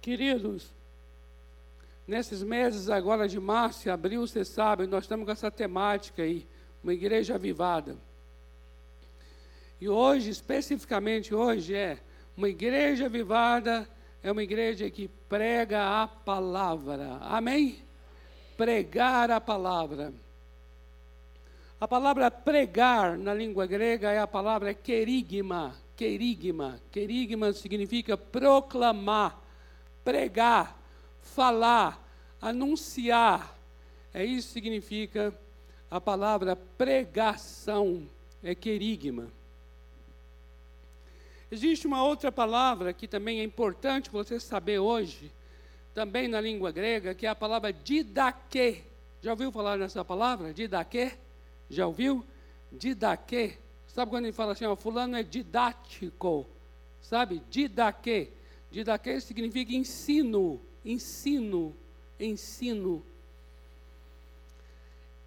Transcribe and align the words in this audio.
Queridos, 0.00 0.70
nesses 2.06 2.42
meses 2.42 2.88
agora 2.88 3.28
de 3.28 3.38
março 3.38 3.86
e 3.86 3.90
abril, 3.90 4.26
vocês 4.26 4.48
sabem, 4.48 4.86
nós 4.86 5.04
estamos 5.04 5.26
com 5.26 5.32
essa 5.32 5.50
temática 5.50 6.22
aí, 6.22 6.46
uma 6.82 6.94
igreja 6.94 7.34
avivada. 7.34 7.96
E 9.80 9.88
hoje, 9.88 10.30
especificamente 10.30 11.34
hoje, 11.34 11.74
é 11.74 11.98
uma 12.36 12.48
igreja 12.48 13.06
avivada, 13.06 13.88
é 14.22 14.30
uma 14.30 14.42
igreja 14.42 14.90
que 14.90 15.08
prega 15.28 16.02
a 16.02 16.06
palavra. 16.06 17.18
Amém? 17.22 17.82
Pregar 18.56 19.30
a 19.30 19.40
palavra. 19.40 20.12
A 21.80 21.88
palavra 21.88 22.30
pregar 22.30 23.16
na 23.16 23.32
língua 23.32 23.66
grega 23.66 24.10
é 24.10 24.18
a 24.18 24.26
palavra 24.26 24.74
querigma. 24.74 25.74
Querigma. 25.96 26.78
Querigma 26.90 27.54
significa 27.54 28.18
proclamar, 28.18 29.39
pregar, 30.10 30.76
falar, 31.22 32.04
anunciar. 32.42 33.56
É 34.12 34.24
isso 34.24 34.48
que 34.48 34.54
significa 34.54 35.32
a 35.88 36.00
palavra 36.00 36.56
pregação. 36.56 38.08
É 38.42 38.52
querigma. 38.52 39.28
Existe 41.48 41.86
uma 41.86 42.02
outra 42.02 42.32
palavra 42.32 42.92
que 42.92 43.06
também 43.06 43.38
é 43.38 43.44
importante 43.44 44.10
você 44.10 44.40
saber 44.40 44.80
hoje, 44.80 45.30
também 45.94 46.26
na 46.26 46.40
língua 46.40 46.72
grega, 46.72 47.14
que 47.14 47.24
é 47.24 47.28
a 47.28 47.34
palavra 47.34 47.72
didaquê. 47.72 48.82
Já 49.22 49.30
ouviu 49.30 49.52
falar 49.52 49.76
nessa 49.76 50.04
palavra? 50.04 50.52
Didaquê? 50.52 51.12
Já 51.68 51.86
ouviu? 51.86 52.24
Didaquê. 52.72 53.58
Sabe 53.86 54.10
quando 54.10 54.24
ele 54.24 54.32
fala 54.32 54.52
assim, 54.54 54.64
ó, 54.64 54.74
fulano 54.74 55.16
é 55.16 55.22
didático, 55.22 56.46
sabe? 57.00 57.42
Didaquê. 57.48 58.32
Didaquê 58.70 59.20
significa 59.20 59.72
ensino, 59.72 60.60
ensino, 60.84 61.74
ensino. 62.18 63.04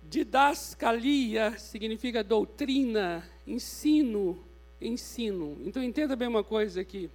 Didascalia 0.04 1.58
significa 1.58 2.24
doutrina, 2.24 3.28
ensino, 3.46 4.44
ensino. 4.80 5.58
Então 5.66 5.84
entenda 5.84 6.16
bem 6.16 6.28
uma 6.28 6.44
coisa 6.44 6.82
aqui. 6.82 7.10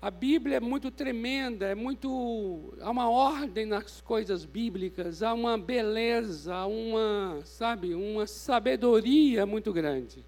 A 0.00 0.10
Bíblia 0.10 0.56
é 0.56 0.60
muito 0.60 0.90
tremenda, 0.90 1.66
é 1.66 1.76
muito. 1.76 2.74
Há 2.80 2.90
uma 2.90 3.08
ordem 3.08 3.64
nas 3.64 4.00
coisas 4.00 4.44
bíblicas, 4.44 5.22
há 5.22 5.32
uma 5.32 5.56
beleza, 5.56 6.52
há 6.52 6.66
uma, 6.66 7.40
sabe, 7.44 7.94
uma 7.94 8.26
sabedoria 8.26 9.46
muito 9.46 9.72
grande. 9.72 10.24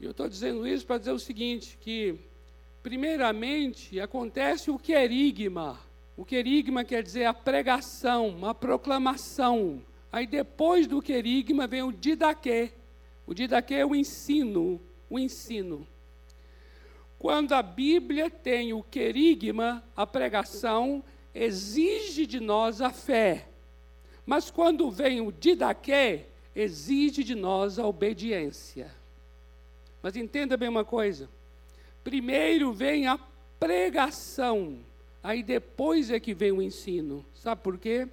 E 0.00 0.04
eu 0.06 0.12
estou 0.12 0.30
dizendo 0.30 0.66
isso 0.66 0.86
para 0.86 0.96
dizer 0.96 1.12
o 1.12 1.18
seguinte: 1.18 1.76
que, 1.78 2.18
primeiramente, 2.82 4.00
acontece 4.00 4.70
o 4.70 4.78
querigma. 4.78 5.78
O 6.16 6.24
querigma 6.24 6.84
quer 6.84 7.02
dizer 7.02 7.24
a 7.24 7.34
pregação, 7.34 8.44
a 8.44 8.54
proclamação. 8.54 9.82
Aí 10.10 10.26
depois 10.26 10.86
do 10.86 11.00
querigma 11.00 11.66
vem 11.66 11.82
o 11.82 11.92
didaquê. 11.92 12.72
O 13.26 13.32
didaquê 13.32 13.76
é 13.76 13.86
o 13.86 13.94
ensino, 13.94 14.80
o 15.08 15.18
ensino. 15.18 15.86
Quando 17.18 17.52
a 17.52 17.62
Bíblia 17.62 18.28
tem 18.28 18.72
o 18.72 18.82
querigma, 18.82 19.82
a 19.96 20.06
pregação, 20.06 21.02
exige 21.34 22.26
de 22.26 22.40
nós 22.40 22.80
a 22.80 22.90
fé. 22.90 23.46
Mas 24.26 24.50
quando 24.50 24.90
vem 24.90 25.20
o 25.20 25.32
didaquê, 25.32 26.26
exige 26.54 27.24
de 27.24 27.34
nós 27.34 27.78
a 27.78 27.86
obediência. 27.86 28.92
Mas 30.02 30.16
entenda 30.16 30.56
bem 30.56 30.68
uma 30.68 30.84
coisa: 30.84 31.28
primeiro 32.02 32.72
vem 32.72 33.06
a 33.06 33.18
pregação, 33.58 34.78
aí 35.22 35.42
depois 35.42 36.10
é 36.10 36.18
que 36.18 36.34
vem 36.34 36.52
o 36.52 36.62
ensino. 36.62 37.24
Sabe 37.34 37.62
por 37.62 37.78
quê? 37.78 38.08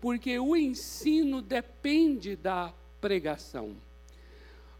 Porque 0.00 0.38
o 0.38 0.56
ensino 0.56 1.42
depende 1.42 2.36
da 2.36 2.72
pregação. 3.00 3.76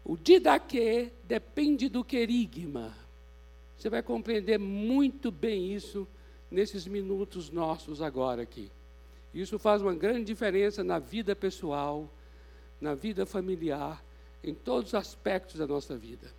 O 0.03 0.17
didaquê 0.17 1.11
depende 1.25 1.89
do 1.89 2.03
querigma. 2.03 2.95
Você 3.77 3.89
vai 3.89 4.01
compreender 4.01 4.57
muito 4.57 5.31
bem 5.31 5.73
isso 5.73 6.07
nesses 6.49 6.87
minutos 6.87 7.49
nossos 7.49 8.01
agora 8.01 8.41
aqui. 8.41 8.71
Isso 9.33 9.59
faz 9.59 9.81
uma 9.81 9.93
grande 9.93 10.25
diferença 10.25 10.83
na 10.83 10.97
vida 10.97 11.35
pessoal, 11.35 12.09
na 12.81 12.95
vida 12.95 13.25
familiar, 13.25 14.03
em 14.43 14.53
todos 14.53 14.89
os 14.89 14.95
aspectos 14.95 15.59
da 15.59 15.67
nossa 15.67 15.95
vida. 15.95 16.38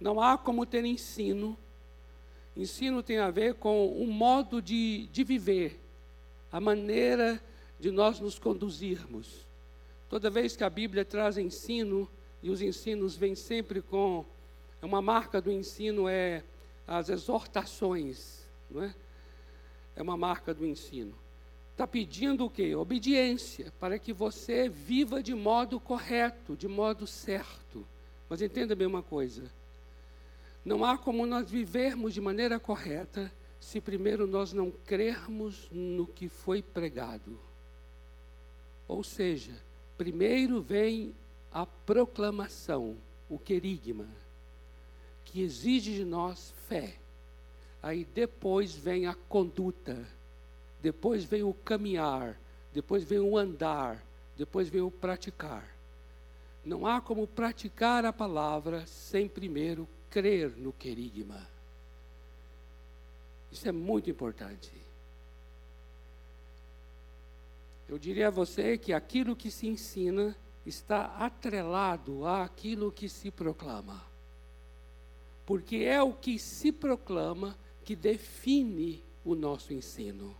Não 0.00 0.20
há 0.20 0.38
como 0.38 0.64
ter 0.64 0.84
ensino. 0.84 1.56
Ensino 2.56 3.02
tem 3.02 3.18
a 3.18 3.30
ver 3.30 3.54
com 3.54 3.86
o 3.86 4.06
modo 4.06 4.60
de, 4.60 5.06
de 5.12 5.22
viver, 5.22 5.78
a 6.50 6.58
maneira 6.58 7.40
de 7.78 7.90
nós 7.90 8.18
nos 8.18 8.38
conduzirmos. 8.38 9.46
Toda 10.08 10.28
vez 10.28 10.56
que 10.56 10.64
a 10.64 10.70
Bíblia 10.70 11.04
traz 11.04 11.38
ensino, 11.38 12.08
e 12.42 12.50
os 12.50 12.62
ensinos 12.62 13.16
vêm 13.16 13.34
sempre 13.34 13.82
com 13.82 14.24
é 14.82 14.86
uma 14.86 15.02
marca 15.02 15.42
do 15.42 15.52
ensino 15.52 16.08
é 16.08 16.42
as 16.86 17.10
exortações, 17.10 18.44
não 18.70 18.82
é? 18.82 18.94
É 19.94 20.02
uma 20.02 20.16
marca 20.16 20.54
do 20.54 20.66
ensino. 20.66 21.14
Está 21.72 21.86
pedindo 21.86 22.46
o 22.46 22.50
quê? 22.50 22.74
Obediência, 22.74 23.72
para 23.78 23.98
que 23.98 24.12
você 24.12 24.68
viva 24.68 25.22
de 25.22 25.34
modo 25.34 25.78
correto, 25.78 26.56
de 26.56 26.66
modo 26.66 27.06
certo. 27.06 27.86
Mas 28.28 28.40
entenda 28.40 28.74
bem 28.74 28.86
uma 28.86 29.02
coisa: 29.02 29.50
não 30.64 30.84
há 30.84 30.98
como 30.98 31.26
nós 31.26 31.50
vivermos 31.50 32.14
de 32.14 32.20
maneira 32.20 32.60
correta 32.60 33.32
se 33.58 33.80
primeiro 33.80 34.26
nós 34.26 34.52
não 34.52 34.70
crermos 34.70 35.68
no 35.70 36.06
que 36.06 36.28
foi 36.28 36.62
pregado. 36.62 37.38
Ou 38.88 39.04
seja, 39.04 39.52
primeiro 39.96 40.60
vem 40.60 41.14
a 41.52 41.66
proclamação, 41.66 42.96
o 43.28 43.38
querigma 43.38 44.06
que 45.30 45.42
exige 45.42 45.94
de 45.94 46.04
nós 46.04 46.52
fé. 46.68 46.94
Aí 47.82 48.04
depois 48.04 48.74
vem 48.74 49.06
a 49.06 49.14
conduta, 49.14 49.96
depois 50.82 51.24
vem 51.24 51.42
o 51.42 51.54
caminhar, 51.54 52.38
depois 52.74 53.04
vem 53.04 53.20
o 53.20 53.38
andar, 53.38 54.04
depois 54.36 54.68
vem 54.68 54.80
o 54.80 54.90
praticar. 54.90 55.64
Não 56.64 56.86
há 56.86 57.00
como 57.00 57.26
praticar 57.26 58.04
a 58.04 58.12
palavra 58.12 58.84
sem 58.86 59.28
primeiro 59.28 59.88
crer 60.10 60.56
no 60.56 60.72
querigma. 60.72 61.48
Isso 63.50 63.68
é 63.68 63.72
muito 63.72 64.10
importante. 64.10 64.70
Eu 67.88 67.98
diria 67.98 68.28
a 68.28 68.30
você 68.30 68.78
que 68.78 68.92
aquilo 68.92 69.34
que 69.34 69.50
se 69.50 69.66
ensina 69.66 70.36
está 70.64 71.06
atrelado 71.16 72.26
àquilo 72.26 72.92
que 72.92 73.08
se 73.08 73.30
proclama 73.30 74.10
porque 75.50 75.78
é 75.78 76.00
o 76.00 76.12
que 76.12 76.38
se 76.38 76.70
proclama 76.70 77.58
que 77.84 77.96
define 77.96 79.02
o 79.24 79.34
nosso 79.34 79.74
ensino. 79.74 80.32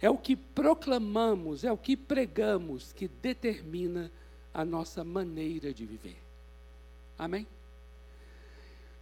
É 0.00 0.08
o 0.08 0.16
que 0.16 0.36
proclamamos, 0.36 1.64
é 1.64 1.72
o 1.72 1.76
que 1.76 1.96
pregamos 1.96 2.92
que 2.92 3.08
determina 3.08 4.12
a 4.54 4.64
nossa 4.64 5.02
maneira 5.02 5.74
de 5.74 5.84
viver. 5.84 6.16
Amém? 7.18 7.48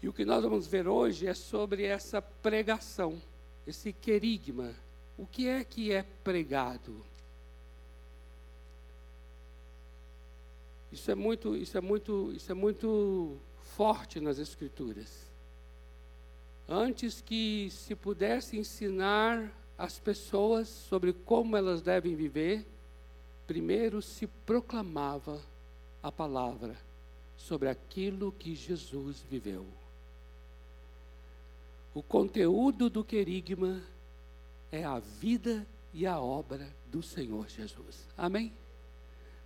E 0.02 0.08
o 0.08 0.12
que 0.12 0.24
nós 0.24 0.42
vamos 0.42 0.66
ver 0.66 0.88
hoje 0.88 1.26
é 1.26 1.34
sobre 1.34 1.84
essa 1.84 2.22
pregação, 2.22 3.20
esse 3.66 3.92
querigma. 3.92 4.74
O 5.18 5.26
que 5.26 5.46
é 5.46 5.62
que 5.62 5.92
é 5.92 6.02
pregado? 6.24 7.04
Isso 10.90 11.10
é 11.10 11.14
muito, 11.14 11.54
isso 11.54 11.76
é 11.76 11.80
muito, 11.80 12.32
isso 12.34 12.50
é 12.50 12.54
muito 12.54 13.36
forte 13.76 14.18
nas 14.20 14.38
Escrituras. 14.38 15.30
Antes 16.68 17.20
que 17.20 17.68
se 17.70 17.94
pudesse 17.94 18.56
ensinar 18.56 19.52
as 19.76 19.98
pessoas 19.98 20.68
sobre 20.68 21.12
como 21.12 21.56
elas 21.56 21.82
devem 21.82 22.14
viver, 22.14 22.66
primeiro 23.46 24.00
se 24.00 24.26
proclamava 24.26 25.40
a 26.02 26.10
palavra 26.10 26.76
sobre 27.36 27.68
aquilo 27.68 28.32
que 28.32 28.54
Jesus 28.54 29.22
viveu. 29.28 29.66
O 31.94 32.02
conteúdo 32.02 32.88
do 32.88 33.04
querigma 33.04 33.82
é 34.70 34.84
a 34.84 34.98
vida 34.98 35.66
e 35.92 36.06
a 36.06 36.20
obra 36.20 36.68
do 36.86 37.02
Senhor 37.02 37.48
Jesus. 37.48 38.06
Amém? 38.16 38.52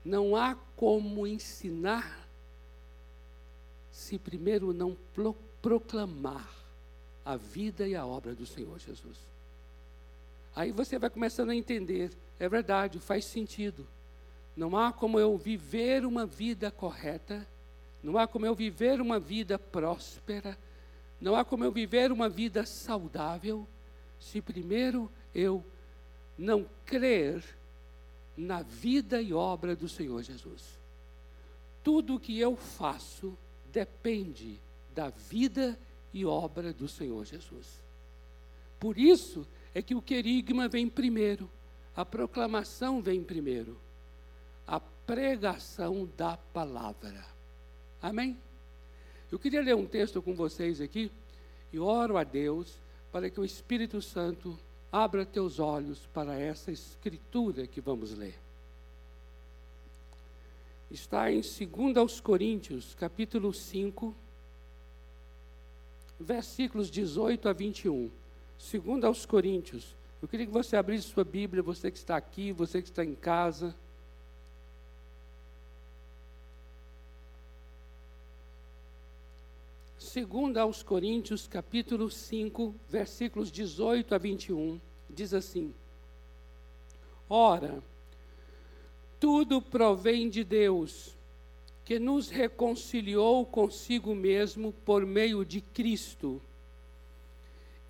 Não 0.04 0.36
há 0.36 0.54
como 0.76 1.26
ensinar 1.26 2.28
se 3.90 4.18
primeiro 4.18 4.72
não 4.72 4.96
pro 5.14 5.34
proclamar 5.62 6.46
a 7.24 7.36
vida 7.36 7.88
e 7.88 7.96
a 7.96 8.04
obra 8.04 8.34
do 8.34 8.44
Senhor 8.44 8.78
Jesus. 8.78 9.16
Aí 10.54 10.72
você 10.72 10.98
vai 10.98 11.08
começando 11.08 11.48
a 11.48 11.56
entender, 11.56 12.10
é 12.38 12.46
verdade, 12.46 12.98
faz 12.98 13.24
sentido. 13.24 13.86
Não 14.54 14.76
há 14.76 14.92
como 14.92 15.18
eu 15.18 15.38
viver 15.38 16.04
uma 16.04 16.26
vida 16.26 16.70
correta, 16.70 17.46
não 18.02 18.18
há 18.18 18.26
como 18.26 18.44
eu 18.44 18.54
viver 18.54 19.00
uma 19.00 19.18
vida 19.18 19.58
próspera, 19.58 20.58
Não 21.20 21.36
há 21.36 21.44
como 21.44 21.64
eu 21.64 21.72
viver 21.72 22.12
uma 22.12 22.28
vida 22.28 22.66
saudável 22.66 23.66
se 24.18 24.40
primeiro 24.40 25.10
eu 25.34 25.64
não 26.36 26.66
crer 26.84 27.42
na 28.36 28.62
vida 28.62 29.22
e 29.22 29.32
obra 29.32 29.76
do 29.76 29.88
Senhor 29.88 30.22
Jesus. 30.22 30.78
Tudo 31.82 32.16
o 32.16 32.20
que 32.20 32.38
eu 32.38 32.56
faço 32.56 33.36
depende 33.72 34.60
da 34.94 35.10
vida 35.10 35.78
e 36.12 36.24
obra 36.24 36.72
do 36.72 36.88
Senhor 36.88 37.24
Jesus. 37.24 37.82
Por 38.78 38.98
isso 38.98 39.46
é 39.74 39.82
que 39.82 39.94
o 39.94 40.02
querigma 40.02 40.68
vem 40.68 40.88
primeiro, 40.88 41.50
a 41.94 42.04
proclamação 42.04 43.00
vem 43.02 43.22
primeiro, 43.22 43.78
a 44.66 44.80
pregação 44.80 46.08
da 46.16 46.36
palavra. 46.36 47.24
Amém? 48.00 48.38
Eu 49.34 49.38
queria 49.40 49.60
ler 49.60 49.74
um 49.74 49.84
texto 49.84 50.22
com 50.22 50.32
vocês 50.32 50.80
aqui 50.80 51.10
e 51.72 51.78
oro 51.80 52.16
a 52.16 52.22
Deus 52.22 52.78
para 53.10 53.28
que 53.28 53.40
o 53.40 53.44
Espírito 53.44 54.00
Santo 54.00 54.56
abra 54.92 55.26
teus 55.26 55.58
olhos 55.58 56.06
para 56.14 56.38
essa 56.38 56.70
escritura 56.70 57.66
que 57.66 57.80
vamos 57.80 58.14
ler. 58.14 58.38
Está 60.88 61.32
em 61.32 61.40
2 61.40 61.96
aos 61.96 62.20
Coríntios, 62.20 62.94
capítulo 62.94 63.52
5, 63.52 64.14
versículos 66.20 66.88
18 66.88 67.48
a 67.48 67.52
21. 67.52 68.08
2 68.72 69.02
aos 69.02 69.26
Coríntios. 69.26 69.96
Eu 70.22 70.28
queria 70.28 70.46
que 70.46 70.52
você 70.52 70.76
abrisse 70.76 71.08
sua 71.08 71.24
Bíblia, 71.24 71.60
você 71.60 71.90
que 71.90 71.98
está 71.98 72.16
aqui, 72.16 72.52
você 72.52 72.80
que 72.80 72.88
está 72.88 73.04
em 73.04 73.16
casa. 73.16 73.74
Segunda 80.14 80.60
aos 80.60 80.80
Coríntios, 80.80 81.48
capítulo 81.48 82.08
5, 82.08 82.72
versículos 82.88 83.50
18 83.50 84.14
a 84.14 84.18
21, 84.18 84.80
diz 85.10 85.34
assim: 85.34 85.74
Ora, 87.28 87.82
tudo 89.18 89.60
provém 89.60 90.30
de 90.30 90.44
Deus, 90.44 91.16
que 91.84 91.98
nos 91.98 92.30
reconciliou 92.30 93.44
consigo 93.44 94.14
mesmo 94.14 94.72
por 94.84 95.04
meio 95.04 95.44
de 95.44 95.60
Cristo 95.60 96.40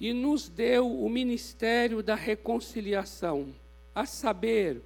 e 0.01 0.15
nos 0.15 0.49
deu 0.49 0.91
o 0.91 1.11
ministério 1.11 2.03
da 2.03 2.15
reconciliação, 2.15 3.55
a 3.95 4.07
saber, 4.07 4.81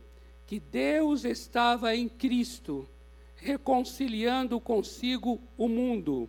que 0.44 0.58
Deus 0.58 1.25
estava 1.25 1.94
em 1.94 2.08
Cristo, 2.08 2.85
reconciliando 3.37 4.58
consigo 4.58 5.40
o 5.56 5.69
mundo 5.69 6.29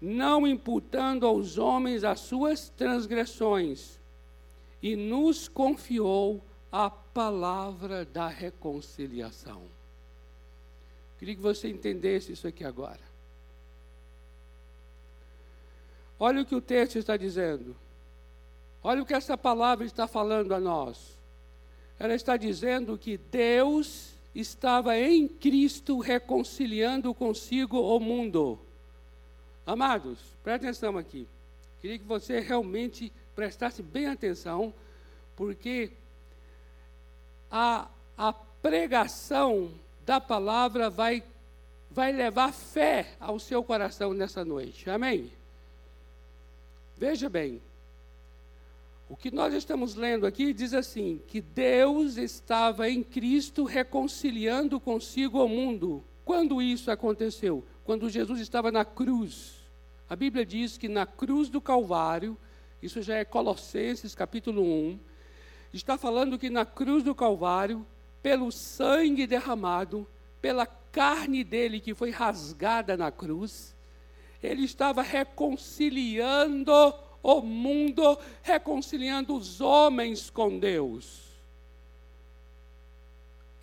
não 0.00 0.46
imputando 0.46 1.26
aos 1.26 1.58
homens 1.58 2.04
as 2.04 2.20
suas 2.20 2.68
transgressões, 2.68 3.98
e 4.80 4.94
nos 4.94 5.48
confiou 5.48 6.42
a 6.70 6.88
palavra 6.88 8.04
da 8.04 8.28
reconciliação. 8.28 9.62
Queria 11.18 11.34
que 11.34 11.40
você 11.40 11.68
entendesse 11.68 12.32
isso 12.32 12.46
aqui 12.46 12.62
agora. 12.62 13.00
Olha 16.20 16.42
o 16.42 16.46
que 16.46 16.54
o 16.54 16.60
texto 16.60 16.96
está 16.96 17.16
dizendo. 17.16 17.74
Olha 18.82 19.02
o 19.02 19.06
que 19.06 19.14
essa 19.14 19.36
palavra 19.36 19.84
está 19.84 20.06
falando 20.06 20.52
a 20.52 20.60
nós. 20.60 21.18
Ela 21.98 22.14
está 22.14 22.36
dizendo 22.36 22.96
que 22.96 23.16
Deus 23.16 24.14
estava 24.32 24.96
em 24.96 25.26
Cristo 25.26 25.98
reconciliando 25.98 27.12
consigo 27.12 27.80
o 27.80 27.98
mundo 27.98 28.60
Amados, 29.68 30.18
preste 30.42 30.64
atenção 30.64 30.96
aqui. 30.96 31.28
Queria 31.82 31.98
que 31.98 32.04
você 32.06 32.40
realmente 32.40 33.12
prestasse 33.36 33.82
bem 33.82 34.06
atenção, 34.06 34.72
porque 35.36 35.90
a, 37.50 37.86
a 38.16 38.32
pregação 38.32 39.70
da 40.06 40.18
palavra 40.22 40.88
vai, 40.88 41.22
vai 41.90 42.12
levar 42.12 42.50
fé 42.50 43.14
ao 43.20 43.38
seu 43.38 43.62
coração 43.62 44.14
nessa 44.14 44.42
noite. 44.42 44.88
Amém? 44.88 45.30
Veja 46.96 47.28
bem, 47.28 47.60
o 49.06 49.14
que 49.18 49.30
nós 49.30 49.52
estamos 49.52 49.94
lendo 49.94 50.26
aqui 50.26 50.54
diz 50.54 50.72
assim: 50.72 51.20
que 51.28 51.42
Deus 51.42 52.16
estava 52.16 52.88
em 52.88 53.02
Cristo 53.02 53.64
reconciliando 53.64 54.80
consigo 54.80 55.44
o 55.44 55.46
mundo. 55.46 56.02
Quando 56.28 56.60
isso 56.60 56.90
aconteceu? 56.90 57.64
Quando 57.86 58.10
Jesus 58.10 58.38
estava 58.40 58.70
na 58.70 58.84
cruz. 58.84 59.54
A 60.10 60.14
Bíblia 60.14 60.44
diz 60.44 60.76
que 60.76 60.86
na 60.86 61.06
cruz 61.06 61.48
do 61.48 61.58
Calvário, 61.58 62.36
isso 62.82 63.00
já 63.00 63.14
é 63.14 63.24
Colossenses 63.24 64.14
capítulo 64.14 64.62
1, 64.62 65.00
está 65.72 65.96
falando 65.96 66.38
que 66.38 66.50
na 66.50 66.66
cruz 66.66 67.02
do 67.02 67.14
Calvário, 67.14 67.86
pelo 68.22 68.52
sangue 68.52 69.26
derramado, 69.26 70.06
pela 70.38 70.66
carne 70.66 71.42
dele 71.42 71.80
que 71.80 71.94
foi 71.94 72.10
rasgada 72.10 72.94
na 72.94 73.10
cruz, 73.10 73.74
ele 74.42 74.64
estava 74.64 75.00
reconciliando 75.00 76.94
o 77.22 77.40
mundo, 77.40 78.18
reconciliando 78.42 79.34
os 79.34 79.62
homens 79.62 80.28
com 80.28 80.58
Deus. 80.58 81.22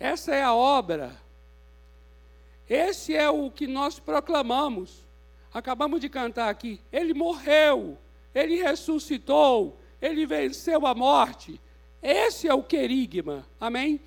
Essa 0.00 0.34
é 0.34 0.42
a 0.42 0.52
obra. 0.52 1.25
Esse 2.68 3.14
é 3.14 3.28
o 3.30 3.50
que 3.50 3.66
nós 3.66 3.98
proclamamos 3.98 5.06
acabamos 5.56 6.02
de 6.02 6.10
cantar 6.10 6.50
aqui, 6.50 6.78
ele 6.92 7.14
morreu, 7.14 7.96
ele 8.34 8.56
ressuscitou, 8.56 9.80
ele 10.02 10.26
venceu 10.26 10.86
a 10.86 10.94
morte. 10.94 11.58
Esse 12.02 12.46
é 12.46 12.52
o 12.52 12.62
querigma, 12.62 13.46
amém? 13.58 13.98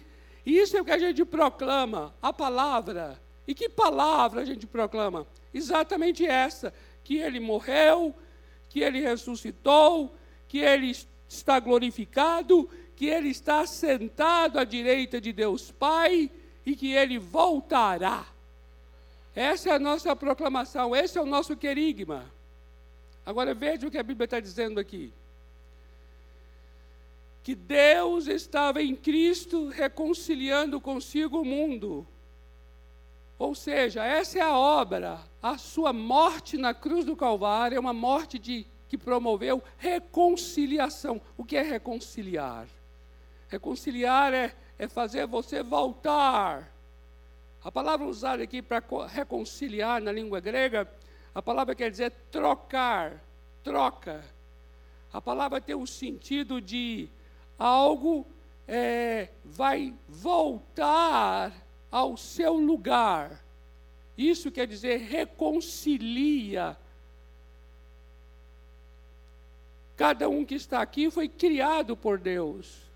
Isso 0.46 0.78
é 0.78 0.82
o 0.82 0.86
que 0.86 0.92
a 0.92 1.00
gente 1.00 1.26
proclama, 1.26 2.14
a 2.22 2.32
palavra. 2.32 3.20
E 3.48 3.56
que 3.56 3.68
palavra 3.68 4.42
a 4.42 4.46
gente 4.46 4.68
proclama? 4.68 5.26
Exatamente 5.52 6.24
essa: 6.24 6.72
que 7.04 7.18
ele 7.18 7.40
morreu, 7.40 8.14
que 8.70 8.82
ele 8.82 9.02
ressuscitou, 9.02 10.16
que 10.48 10.60
ele 10.60 10.96
está 11.28 11.60
glorificado, 11.60 12.70
que 12.96 13.08
ele 13.08 13.30
está 13.30 13.66
sentado 13.66 14.60
à 14.60 14.64
direita 14.64 15.20
de 15.20 15.34
Deus 15.34 15.72
Pai 15.72 16.30
e 16.64 16.76
que 16.76 16.94
ele 16.94 17.18
voltará. 17.18 18.28
Essa 19.40 19.70
é 19.70 19.72
a 19.76 19.80
nossa 19.80 20.14
proclamação, 20.18 20.94
esse 20.94 21.18
é 21.18 21.22
o 21.22 21.26
nosso 21.26 21.56
querigma. 21.56 22.30
Agora 23.26 23.54
veja 23.54 23.88
o 23.88 23.90
que 23.90 23.98
a 23.98 24.04
Bíblia 24.04 24.26
está 24.26 24.38
dizendo 24.38 24.82
aqui. 24.82 25.14
Que 27.42 27.56
Deus 27.56 28.28
estava 28.28 28.84
em 28.84 28.94
Cristo 28.94 29.70
reconciliando 29.70 30.82
consigo 30.82 31.40
o 31.40 31.46
mundo. 31.46 32.06
Ou 33.38 33.56
seja, 33.56 34.04
essa 34.04 34.40
é 34.40 34.42
a 34.42 34.58
obra. 34.58 35.22
A 35.42 35.58
sua 35.58 35.94
morte 35.94 36.58
na 36.58 36.74
cruz 36.74 37.06
do 37.06 37.16
Calvário 37.16 37.78
é 37.78 37.80
uma 37.80 37.94
morte 37.94 38.38
de, 38.38 38.68
que 38.90 38.98
promoveu 38.98 39.64
reconciliação. 39.78 41.22
O 41.38 41.46
que 41.46 41.56
é 41.56 41.62
reconciliar? 41.62 42.68
Reconciliar 43.48 44.34
é, 44.34 44.54
é 44.78 44.90
fazer 44.90 45.26
você 45.26 45.64
voltar 45.64 46.70
a 47.64 47.72
palavra 47.72 48.08
usada 48.08 48.44
aqui 48.44 48.62
para 48.62 48.82
reconciliar 49.08 50.02
na 50.02 50.12
língua 50.12 50.40
grega, 50.40 50.90
a 51.36 51.42
palavra 51.42 51.76
quer 51.76 51.92
dizer 51.92 52.12
trocar, 52.32 53.22
troca. 53.64 54.24
A 55.12 55.22
palavra 55.22 55.60
tem 55.60 55.76
o 55.76 55.86
sentido 55.86 56.62
de 56.62 57.10
algo 57.58 58.26
é, 58.68 59.30
vai 59.44 59.94
voltar 60.08 61.54
ao 61.92 62.16
seu 62.16 62.54
lugar. 62.54 63.44
Isso 64.18 64.52
quer 64.52 64.66
dizer 64.66 64.98
reconcilia. 64.98 66.78
Cada 69.98 70.30
um 70.30 70.46
que 70.46 70.56
está 70.56 70.82
aqui 70.82 71.12
foi 71.12 71.28
criado 71.28 71.98
por 71.98 72.18
Deus. 72.18 72.88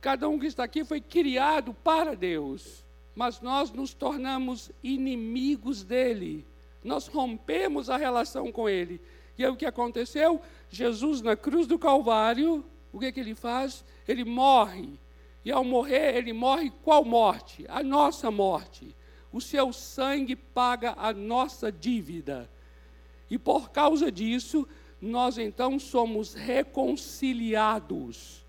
Cada 0.00 0.28
um 0.28 0.38
que 0.38 0.46
está 0.46 0.64
aqui 0.64 0.84
foi 0.84 1.00
criado 1.00 1.72
para 1.74 2.16
Deus 2.16 2.82
mas 3.14 3.40
nós 3.40 3.70
nos 3.70 3.94
tornamos 3.94 4.70
inimigos 4.82 5.82
dele. 5.82 6.46
Nós 6.82 7.06
rompemos 7.06 7.90
a 7.90 7.96
relação 7.96 8.50
com 8.50 8.68
ele. 8.68 9.00
E 9.36 9.44
é 9.44 9.50
o 9.50 9.56
que 9.56 9.66
aconteceu? 9.66 10.40
Jesus, 10.68 11.20
na 11.20 11.36
cruz 11.36 11.66
do 11.66 11.78
Calvário, 11.78 12.64
o 12.92 12.98
que, 12.98 13.06
é 13.06 13.12
que 13.12 13.20
ele 13.20 13.34
faz? 13.34 13.84
Ele 14.06 14.24
morre. 14.24 14.98
E 15.44 15.50
ao 15.50 15.64
morrer, 15.64 16.16
ele 16.16 16.32
morre 16.32 16.70
qual 16.82 17.04
morte? 17.04 17.64
A 17.68 17.82
nossa 17.82 18.30
morte. 18.30 18.94
O 19.32 19.40
seu 19.40 19.72
sangue 19.72 20.36
paga 20.36 20.94
a 20.96 21.12
nossa 21.12 21.72
dívida. 21.72 22.50
E 23.30 23.38
por 23.38 23.70
causa 23.70 24.10
disso, 24.10 24.66
nós 25.00 25.38
então 25.38 25.78
somos 25.78 26.34
reconciliados. 26.34 28.44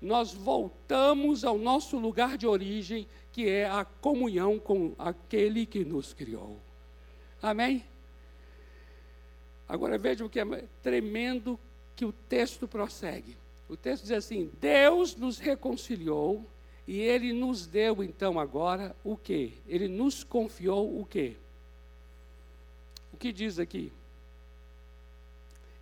Nós 0.00 0.32
voltamos 0.32 1.44
ao 1.44 1.58
nosso 1.58 1.96
lugar 1.96 2.36
de 2.36 2.46
origem 2.46 3.06
que 3.32 3.48
é 3.48 3.68
a 3.68 3.84
comunhão 3.84 4.58
com 4.58 4.94
aquele 4.98 5.64
que 5.64 5.84
nos 5.84 6.12
criou. 6.12 6.60
Amém? 7.40 7.84
Agora 9.68 9.96
veja 9.96 10.24
o 10.24 10.28
que 10.28 10.38
é 10.38 10.64
tremendo 10.82 11.58
que 11.96 12.04
o 12.04 12.12
texto 12.12 12.68
prossegue. 12.68 13.36
O 13.68 13.76
texto 13.76 14.02
diz 14.02 14.12
assim: 14.12 14.50
Deus 14.60 15.16
nos 15.16 15.38
reconciliou 15.38 16.44
e 16.86 17.00
ele 17.00 17.32
nos 17.32 17.66
deu 17.66 18.02
então 18.02 18.38
agora 18.38 18.94
o 19.02 19.16
quê? 19.16 19.52
Ele 19.66 19.88
nos 19.88 20.22
confiou 20.22 21.00
o 21.00 21.06
quê? 21.06 21.36
O 23.12 23.16
que 23.16 23.32
diz 23.32 23.58
aqui? 23.58 23.92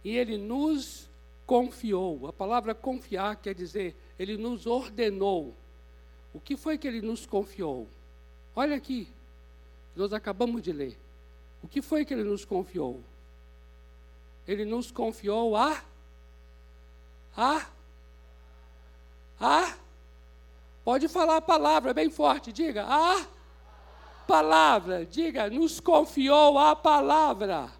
E 0.04 0.16
ele 0.16 0.38
nos 0.38 1.08
confiou. 1.46 2.28
A 2.28 2.32
palavra 2.32 2.74
confiar 2.74 3.36
quer 3.36 3.54
dizer, 3.54 3.96
ele 4.18 4.36
nos 4.36 4.66
ordenou. 4.66 5.54
O 6.32 6.40
que 6.40 6.56
foi 6.56 6.78
que 6.78 6.86
ele 6.86 7.00
nos 7.00 7.26
confiou? 7.26 7.88
Olha 8.54 8.76
aqui, 8.76 9.08
nós 9.96 10.12
acabamos 10.12 10.62
de 10.62 10.72
ler. 10.72 10.98
O 11.62 11.68
que 11.68 11.82
foi 11.82 12.04
que 12.04 12.14
ele 12.14 12.24
nos 12.24 12.44
confiou? 12.44 13.02
Ele 14.46 14.64
nos 14.64 14.90
confiou 14.90 15.56
a 15.56 15.82
a 17.36 17.66
a 19.40 19.74
Pode 20.84 21.08
falar 21.08 21.36
a 21.36 21.42
palavra 21.42 21.92
bem 21.92 22.10
forte, 22.10 22.52
diga. 22.52 22.84
A 22.84 23.26
palavra, 24.26 25.04
diga, 25.04 25.50
nos 25.50 25.78
confiou 25.78 26.58
a 26.58 26.74
palavra. 26.74 27.70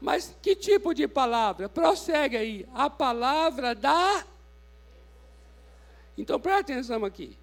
Mas 0.00 0.36
que 0.42 0.54
tipo 0.54 0.94
de 0.94 1.08
palavra? 1.08 1.68
Prossegue 1.68 2.36
aí. 2.36 2.68
A 2.74 2.88
palavra 2.90 3.74
da. 3.74 4.24
Então 6.18 6.40
presta 6.40 6.72
atenção 6.72 7.04
aqui. 7.04 7.38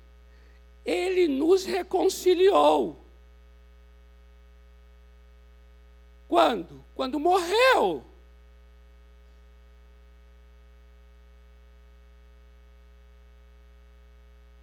Ele 0.83 1.29
nos 1.29 1.63
reconciliou. 1.63 2.99
Quando? 6.27 6.83
Quando 6.93 7.17
morreu. 7.17 8.03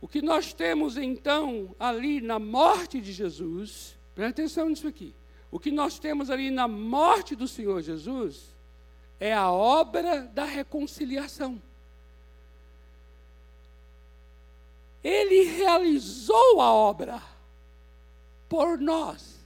O 0.01 0.07
que 0.07 0.21
nós 0.21 0.53
temos 0.53 0.99
então 0.99 1.75
ali 1.79 2.21
na 2.21 2.39
morte 2.39 3.01
de 3.01 3.13
Jesus, 3.13 3.97
presta 4.15 4.43
atenção 4.43 4.69
nisso 4.69 4.87
aqui. 4.87 5.15
O 5.51 5.59
que 5.59 5.71
nós 5.71 5.99
temos 5.99 6.29
ali 6.29 6.51
na 6.51 6.69
morte 6.69 7.35
do 7.35 7.49
Senhor 7.49 7.81
Jesus 7.81 8.55
é 9.19 9.33
a 9.33 9.51
obra 9.51 10.23
da 10.23 10.45
reconciliação. 10.45 11.63
Ele 15.03 15.45
realizou 15.45 16.61
a 16.61 16.73
obra 16.73 17.23
por 18.49 18.79
nós. 18.79 19.41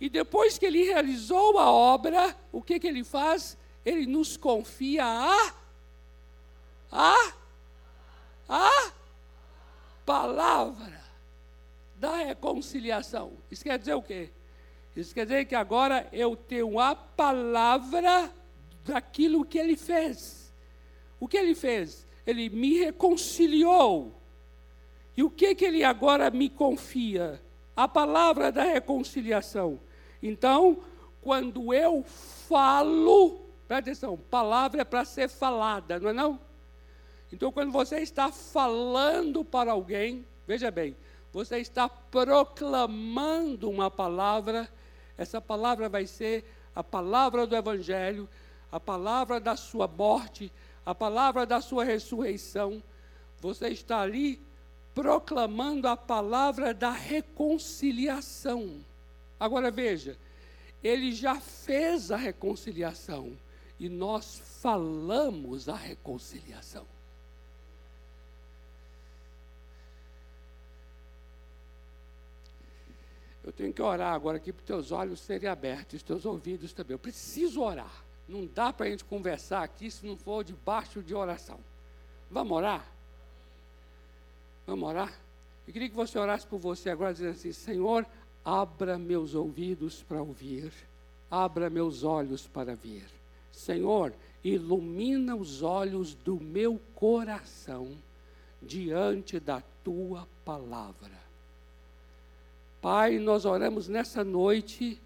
E 0.00 0.08
depois 0.08 0.58
que 0.58 0.66
ele 0.66 0.84
realizou 0.84 1.58
a 1.58 1.70
obra, 1.70 2.36
o 2.52 2.62
que, 2.62 2.78
que 2.78 2.86
ele 2.86 3.02
faz? 3.02 3.56
Ele 3.84 4.06
nos 4.06 4.36
confia 4.36 5.04
a. 5.04 5.54
a. 6.92 7.32
a 8.48 8.92
palavra 10.04 11.00
da 11.96 12.16
reconciliação. 12.16 13.32
Isso 13.50 13.64
quer 13.64 13.78
dizer 13.78 13.94
o 13.94 14.02
quê? 14.02 14.30
Isso 14.96 15.14
quer 15.14 15.26
dizer 15.26 15.44
que 15.44 15.54
agora 15.54 16.08
eu 16.12 16.34
tenho 16.34 16.78
a 16.78 16.94
palavra 16.94 18.32
daquilo 18.84 19.44
que 19.44 19.58
ele 19.58 19.76
fez. 19.76 20.52
O 21.20 21.28
que 21.28 21.36
ele 21.36 21.54
fez? 21.54 22.06
Ele 22.26 22.48
me 22.48 22.78
reconciliou. 22.78 24.17
E 25.18 25.22
o 25.24 25.28
que, 25.28 25.52
que 25.52 25.64
ele 25.64 25.82
agora 25.82 26.30
me 26.30 26.48
confia? 26.48 27.42
A 27.74 27.88
palavra 27.88 28.52
da 28.52 28.62
reconciliação. 28.62 29.80
Então, 30.22 30.78
quando 31.20 31.74
eu 31.74 32.04
falo, 32.04 33.40
presta 33.66 33.90
atenção, 33.90 34.16
palavra 34.16 34.82
é 34.82 34.84
para 34.84 35.04
ser 35.04 35.28
falada, 35.28 35.98
não 35.98 36.10
é 36.10 36.12
não? 36.12 36.38
Então, 37.32 37.50
quando 37.50 37.72
você 37.72 37.96
está 37.96 38.30
falando 38.30 39.44
para 39.44 39.72
alguém, 39.72 40.24
veja 40.46 40.70
bem, 40.70 40.96
você 41.32 41.58
está 41.58 41.88
proclamando 41.88 43.68
uma 43.68 43.90
palavra, 43.90 44.68
essa 45.16 45.40
palavra 45.40 45.88
vai 45.88 46.06
ser 46.06 46.44
a 46.76 46.84
palavra 46.84 47.44
do 47.44 47.56
Evangelho, 47.56 48.28
a 48.70 48.78
palavra 48.78 49.40
da 49.40 49.56
sua 49.56 49.88
morte, 49.88 50.52
a 50.86 50.94
palavra 50.94 51.44
da 51.44 51.60
sua 51.60 51.82
ressurreição. 51.82 52.80
Você 53.40 53.66
está 53.70 54.00
ali 54.02 54.46
proclamando 54.98 55.86
a 55.86 55.96
palavra 55.96 56.74
da 56.74 56.90
reconciliação. 56.90 58.84
Agora 59.38 59.70
veja, 59.70 60.18
ele 60.82 61.12
já 61.12 61.36
fez 61.40 62.10
a 62.10 62.16
reconciliação 62.16 63.38
e 63.78 63.88
nós 63.88 64.42
falamos 64.60 65.68
a 65.68 65.76
reconciliação. 65.76 66.84
Eu 73.44 73.52
tenho 73.52 73.72
que 73.72 73.80
orar 73.80 74.12
agora 74.12 74.38
aqui 74.38 74.52
para 74.52 74.62
os 74.62 74.66
teus 74.66 74.90
olhos 74.90 75.20
serem 75.20 75.48
abertos, 75.48 75.98
os 75.98 76.02
teus 76.02 76.26
ouvidos 76.26 76.72
também. 76.72 76.96
Eu 76.96 76.98
preciso 76.98 77.62
orar. 77.62 78.04
Não 78.26 78.44
dá 78.46 78.72
para 78.72 78.86
a 78.86 78.90
gente 78.90 79.04
conversar 79.04 79.62
aqui 79.62 79.92
se 79.92 80.04
não 80.04 80.16
for 80.16 80.42
debaixo 80.42 81.04
de 81.04 81.14
oração. 81.14 81.60
Vamos 82.28 82.56
orar? 82.56 82.97
Vamos 84.68 84.86
orar? 84.86 85.18
Eu 85.66 85.72
queria 85.72 85.88
que 85.88 85.96
você 85.96 86.18
orasse 86.18 86.46
por 86.46 86.58
você 86.58 86.90
agora, 86.90 87.10
dizendo 87.10 87.30
assim: 87.30 87.52
Senhor, 87.52 88.04
abra 88.44 88.98
meus 88.98 89.34
ouvidos 89.34 90.02
para 90.02 90.20
ouvir, 90.20 90.70
abra 91.30 91.70
meus 91.70 92.04
olhos 92.04 92.46
para 92.46 92.76
ver. 92.76 93.06
Senhor, 93.50 94.12
ilumina 94.44 95.34
os 95.34 95.62
olhos 95.62 96.12
do 96.12 96.38
meu 96.38 96.78
coração 96.94 97.96
diante 98.60 99.40
da 99.40 99.62
tua 99.82 100.28
palavra. 100.44 101.18
Pai, 102.82 103.18
nós 103.18 103.46
oramos 103.46 103.88
nessa 103.88 104.22
noite 104.22 105.00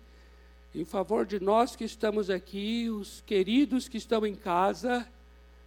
em 0.75 0.85
favor 0.85 1.25
de 1.25 1.38
nós 1.38 1.76
que 1.76 1.85
estamos 1.85 2.31
aqui, 2.31 2.90
os 2.90 3.21
queridos 3.21 3.88
que 3.88 3.97
estão 3.97 4.26
em 4.26 4.35
casa. 4.35 5.07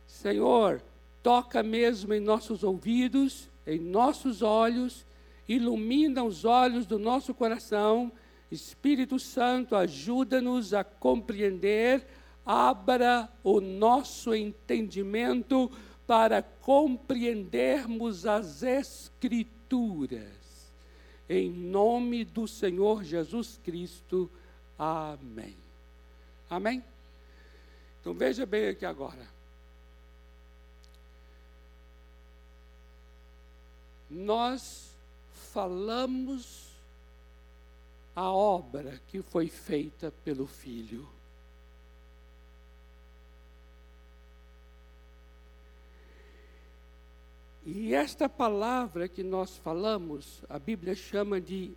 Senhor, 0.06 0.82
toca 1.24 1.64
mesmo 1.64 2.14
em 2.14 2.20
nossos 2.20 2.62
ouvidos, 2.62 3.50
em 3.65 3.79
nossos 3.79 4.41
olhos, 4.41 5.05
ilumina 5.48 6.24
os 6.24 6.45
olhos 6.45 6.86
do 6.86 7.00
nosso 7.00 7.34
coração. 7.34 8.12
Espírito 8.51 9.19
Santo, 9.19 9.75
ajuda-nos 9.75 10.74
a 10.74 10.84
compreender, 10.84 12.05
abra 12.45 13.29
o 13.43 13.60
nosso 13.60 14.34
entendimento 14.36 15.72
para 16.05 16.41
compreendermos 16.41 18.25
as 18.25 18.62
Escrituras. 18.62 20.36
Em 21.27 21.50
nome 21.50 22.24
do 22.24 22.48
Senhor 22.48 23.03
Jesus 23.03 23.60
Cristo. 23.63 24.29
Amém. 24.77 25.55
Amém? 26.48 26.84
Então 28.00 28.13
veja 28.13 28.45
bem 28.45 28.67
aqui 28.67 28.86
agora. 28.86 29.35
Nós 34.15 34.95
falamos 35.51 36.69
a 38.15 38.31
obra 38.31 39.01
que 39.10 39.22
foi 39.22 39.50
feita 39.50 40.10
pelo 40.24 40.48
Filho. 40.48 41.05
E 47.65 47.93
esta 47.93 48.29
palavra 48.29 49.10
que 49.10 49.22
nós 49.22 49.57
falamos, 49.57 50.41
a 50.48 50.57
Bíblia 50.57 50.95
chama 50.95 51.41
de 51.41 51.74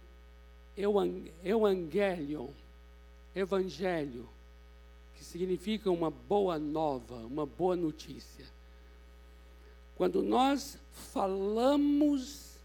evangelion, 1.43 2.51
evangelho, 3.35 4.29
que 5.17 5.25
significa 5.25 5.91
uma 5.91 6.09
boa 6.09 6.57
nova, 6.57 7.17
uma 7.17 7.45
boa 7.45 7.75
notícia. 7.75 8.47
Quando 9.99 10.23
nós 10.23 10.79
falamos, 11.13 12.57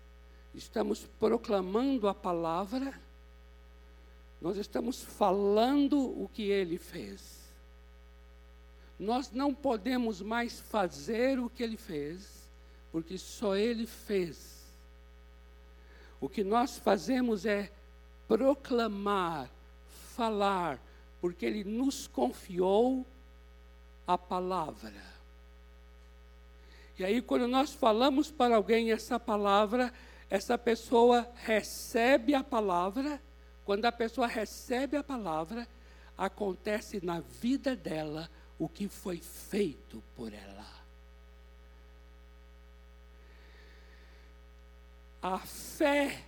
estamos 0.55 1.05
proclamando 1.19 2.07
a 2.07 2.13
palavra, 2.13 2.97
nós 4.39 4.55
estamos 4.55 5.03
falando 5.03 5.99
o 5.99 6.29
que 6.33 6.43
ele 6.43 6.77
fez. 6.77 7.43
Nós 8.97 9.31
não 9.31 9.53
podemos 9.53 10.21
mais 10.21 10.61
fazer 10.61 11.37
o 11.39 11.49
que 11.49 11.61
ele 11.61 11.75
fez 11.75 12.43
porque 12.93 13.17
só 13.17 13.55
Ele 13.55 13.87
fez. 13.87 14.63
O 16.21 16.29
que 16.29 16.43
nós 16.43 16.77
fazemos 16.77 17.43
é 17.43 17.71
proclamar, 18.27 19.49
falar, 20.15 20.79
porque 21.19 21.43
Ele 21.43 21.63
nos 21.63 22.05
confiou 22.05 23.03
a 24.05 24.15
palavra. 24.15 24.93
E 26.97 27.03
aí, 27.03 27.21
quando 27.21 27.47
nós 27.47 27.73
falamos 27.73 28.29
para 28.29 28.55
alguém 28.55 28.91
essa 28.91 29.19
palavra, 29.19 29.91
essa 30.29 30.57
pessoa 30.57 31.27
recebe 31.35 32.35
a 32.35 32.43
palavra. 32.43 33.21
Quando 33.65 33.85
a 33.85 33.91
pessoa 33.91 34.27
recebe 34.27 34.97
a 34.97 35.03
palavra, 35.03 35.67
acontece 36.17 37.03
na 37.03 37.19
vida 37.19 37.75
dela 37.75 38.29
o 38.59 38.69
que 38.69 38.87
foi 38.87 39.17
feito 39.17 40.03
por 40.15 40.33
ela. 40.33 40.65
A 45.21 45.39
fé 45.39 46.25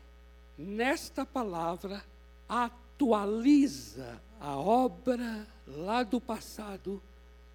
nesta 0.57 1.25
palavra 1.25 2.03
atualiza 2.48 4.22
a 4.39 4.55
obra 4.55 5.45
lá 5.67 6.03
do 6.03 6.22
passado 6.22 7.01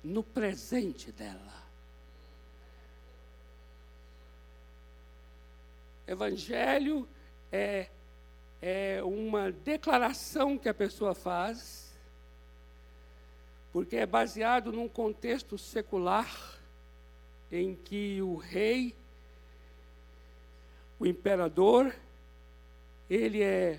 no 0.03 0.23
presente 0.23 1.11
dela. 1.11 1.61
Evangelho 6.11 7.09
é, 7.53 7.87
é 8.61 9.01
uma 9.05 9.53
declaração 9.53 10.59
que 10.59 10.69
a 10.69 10.75
pessoa 10.75 11.15
faz, 11.15 11.97
porque 13.73 13.95
é 13.95 14.07
baseado 14.07 14.73
num 14.73 14.89
contexto 14.89 15.57
secular 15.57 16.29
em 17.53 17.77
que 17.77 18.21
o 18.23 18.35
rei, 18.35 18.93
o 20.99 21.07
imperador, 21.07 21.95
ele 23.09 23.41
é 23.41 23.79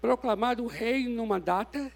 proclamado 0.00 0.66
rei 0.66 1.06
numa 1.06 1.38
data, 1.38 1.92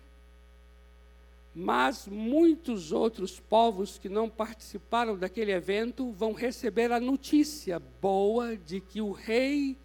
mas 1.55 2.07
muitos 2.07 2.93
outros 2.93 3.41
povos 3.41 3.99
que 3.99 4.09
não 4.09 4.29
participaram 4.29 5.19
daquele 5.19 5.53
evento 5.53 6.13
vão 6.13 6.33
receber 6.33 6.93
a 6.93 7.01
notícia 7.01 7.81
boa 8.01 8.57
de 8.57 8.81
que 8.81 9.01
o 9.01 9.11
rei 9.11 9.77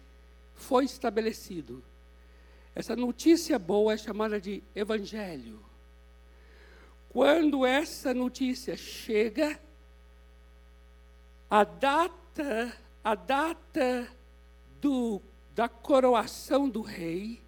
foi 0.54 0.84
estabelecido. 0.84 1.82
Essa 2.74 2.94
notícia 2.94 3.58
boa 3.58 3.94
é 3.94 3.96
chamada 3.96 4.40
de 4.40 4.62
evangelho. 4.74 5.60
Quando 7.08 7.64
essa 7.64 8.12
notícia 8.12 8.76
chega, 8.76 9.58
a 11.48 11.64
data, 11.64 12.76
a 13.02 13.14
data 13.14 14.08
do, 14.80 15.22
da 15.54 15.68
coroação 15.68 16.68
do 16.68 16.82
rei 16.82 17.45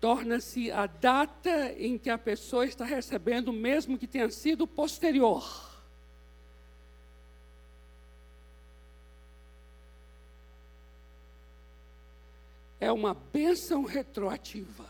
torna-se 0.00 0.72
a 0.72 0.86
data 0.86 1.72
em 1.78 1.98
que 1.98 2.08
a 2.08 2.16
pessoa 2.16 2.64
está 2.64 2.84
recebendo, 2.84 3.52
mesmo 3.52 3.98
que 3.98 4.06
tenha 4.06 4.30
sido 4.30 4.66
posterior. 4.66 5.68
É 12.80 12.90
uma 12.90 13.12
bênção 13.12 13.84
retroativa. 13.84 14.89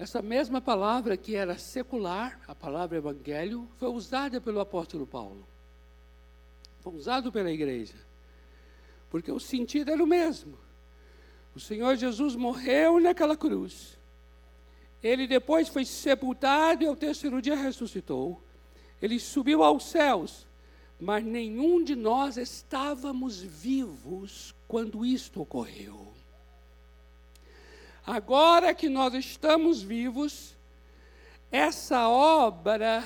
Essa 0.00 0.22
mesma 0.22 0.62
palavra 0.62 1.14
que 1.14 1.36
era 1.36 1.58
secular, 1.58 2.40
a 2.48 2.54
palavra 2.54 2.96
evangelho, 2.96 3.68
foi 3.76 3.90
usada 3.90 4.40
pelo 4.40 4.58
apóstolo 4.58 5.06
Paulo. 5.06 5.46
Foi 6.80 6.94
usado 6.94 7.30
pela 7.30 7.50
igreja. 7.50 7.96
Porque 9.10 9.30
o 9.30 9.38
sentido 9.38 9.90
era 9.90 10.02
o 10.02 10.06
mesmo. 10.06 10.56
O 11.54 11.60
Senhor 11.60 11.96
Jesus 11.96 12.34
morreu 12.34 12.98
naquela 12.98 13.36
cruz. 13.36 13.98
Ele 15.02 15.26
depois 15.26 15.68
foi 15.68 15.84
sepultado 15.84 16.82
e 16.82 16.86
ao 16.86 16.96
terceiro 16.96 17.42
dia 17.42 17.54
ressuscitou. 17.54 18.42
Ele 19.02 19.20
subiu 19.20 19.62
aos 19.62 19.84
céus. 19.84 20.46
Mas 20.98 21.22
nenhum 21.22 21.84
de 21.84 21.94
nós 21.94 22.38
estávamos 22.38 23.42
vivos 23.42 24.54
quando 24.66 25.04
isto 25.04 25.42
ocorreu. 25.42 26.19
Agora 28.10 28.74
que 28.74 28.88
nós 28.88 29.14
estamos 29.14 29.80
vivos, 29.80 30.56
essa 31.48 32.08
obra 32.08 33.04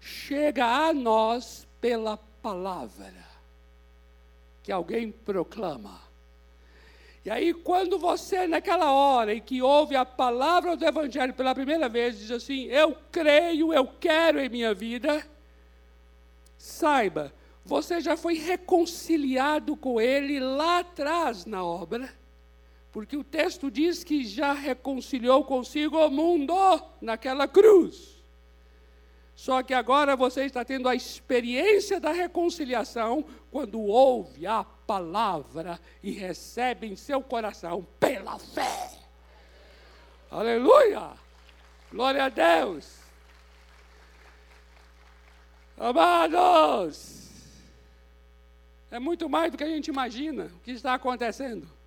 chega 0.00 0.64
a 0.64 0.94
nós 0.94 1.68
pela 1.78 2.16
palavra 2.16 3.12
que 4.62 4.72
alguém 4.72 5.12
proclama. 5.12 6.00
E 7.22 7.28
aí, 7.28 7.52
quando 7.52 7.98
você, 7.98 8.46
naquela 8.46 8.90
hora 8.90 9.34
em 9.34 9.42
que 9.42 9.60
ouve 9.60 9.94
a 9.94 10.06
palavra 10.06 10.74
do 10.74 10.86
Evangelho 10.86 11.34
pela 11.34 11.54
primeira 11.54 11.86
vez, 11.86 12.18
diz 12.18 12.30
assim: 12.30 12.64
Eu 12.68 12.96
creio, 13.12 13.74
eu 13.74 13.86
quero 13.86 14.40
em 14.40 14.48
minha 14.48 14.72
vida, 14.72 15.22
saiba, 16.56 17.30
você 17.62 18.00
já 18.00 18.16
foi 18.16 18.38
reconciliado 18.38 19.76
com 19.76 20.00
Ele 20.00 20.40
lá 20.40 20.78
atrás 20.78 21.44
na 21.44 21.62
obra 21.62 22.19
porque 22.92 23.16
o 23.16 23.24
texto 23.24 23.70
diz 23.70 24.02
que 24.02 24.24
já 24.24 24.52
reconciliou 24.52 25.44
consigo 25.44 25.96
o 25.98 26.10
mundo 26.10 26.54
naquela 27.00 27.46
cruz. 27.46 28.20
Só 29.34 29.62
que 29.62 29.72
agora 29.72 30.16
você 30.16 30.44
está 30.44 30.64
tendo 30.64 30.88
a 30.88 30.94
experiência 30.94 31.98
da 31.98 32.12
reconciliação 32.12 33.24
quando 33.50 33.80
ouve 33.80 34.46
a 34.46 34.64
palavra 34.64 35.80
e 36.02 36.10
recebe 36.10 36.86
em 36.86 36.96
seu 36.96 37.22
coração 37.22 37.86
pela 37.98 38.38
fé. 38.38 38.90
Aleluia! 40.30 41.12
Glória 41.90 42.24
a 42.24 42.28
Deus! 42.28 42.98
Amados! 45.78 47.30
É 48.90 48.98
muito 48.98 49.28
mais 49.28 49.50
do 49.50 49.56
que 49.56 49.64
a 49.64 49.68
gente 49.68 49.88
imagina 49.88 50.50
o 50.56 50.58
que 50.60 50.72
está 50.72 50.94
acontecendo. 50.94 51.79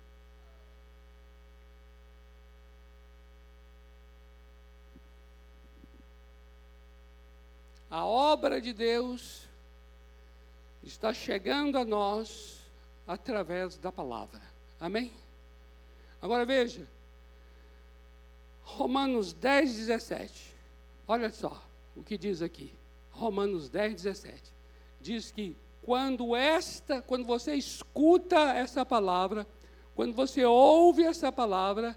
A 7.94 8.04
obra 8.04 8.60
de 8.60 8.72
Deus 8.72 9.46
está 10.82 11.14
chegando 11.14 11.78
a 11.78 11.84
nós 11.84 12.58
através 13.06 13.76
da 13.76 13.92
palavra. 13.92 14.42
Amém? 14.80 15.12
Agora 16.20 16.44
veja, 16.44 16.88
Romanos 18.64 19.32
10, 19.32 19.76
17. 19.76 20.56
Olha 21.06 21.30
só 21.30 21.62
o 21.94 22.02
que 22.02 22.18
diz 22.18 22.42
aqui. 22.42 22.74
Romanos 23.12 23.68
10, 23.68 23.94
17. 23.94 24.42
Diz 25.00 25.30
que 25.30 25.56
quando 25.80 26.34
esta, 26.34 27.00
quando 27.00 27.24
você 27.24 27.54
escuta 27.54 28.54
essa 28.54 28.84
palavra, 28.84 29.46
quando 29.94 30.12
você 30.14 30.44
ouve 30.44 31.04
essa 31.04 31.30
palavra, 31.30 31.96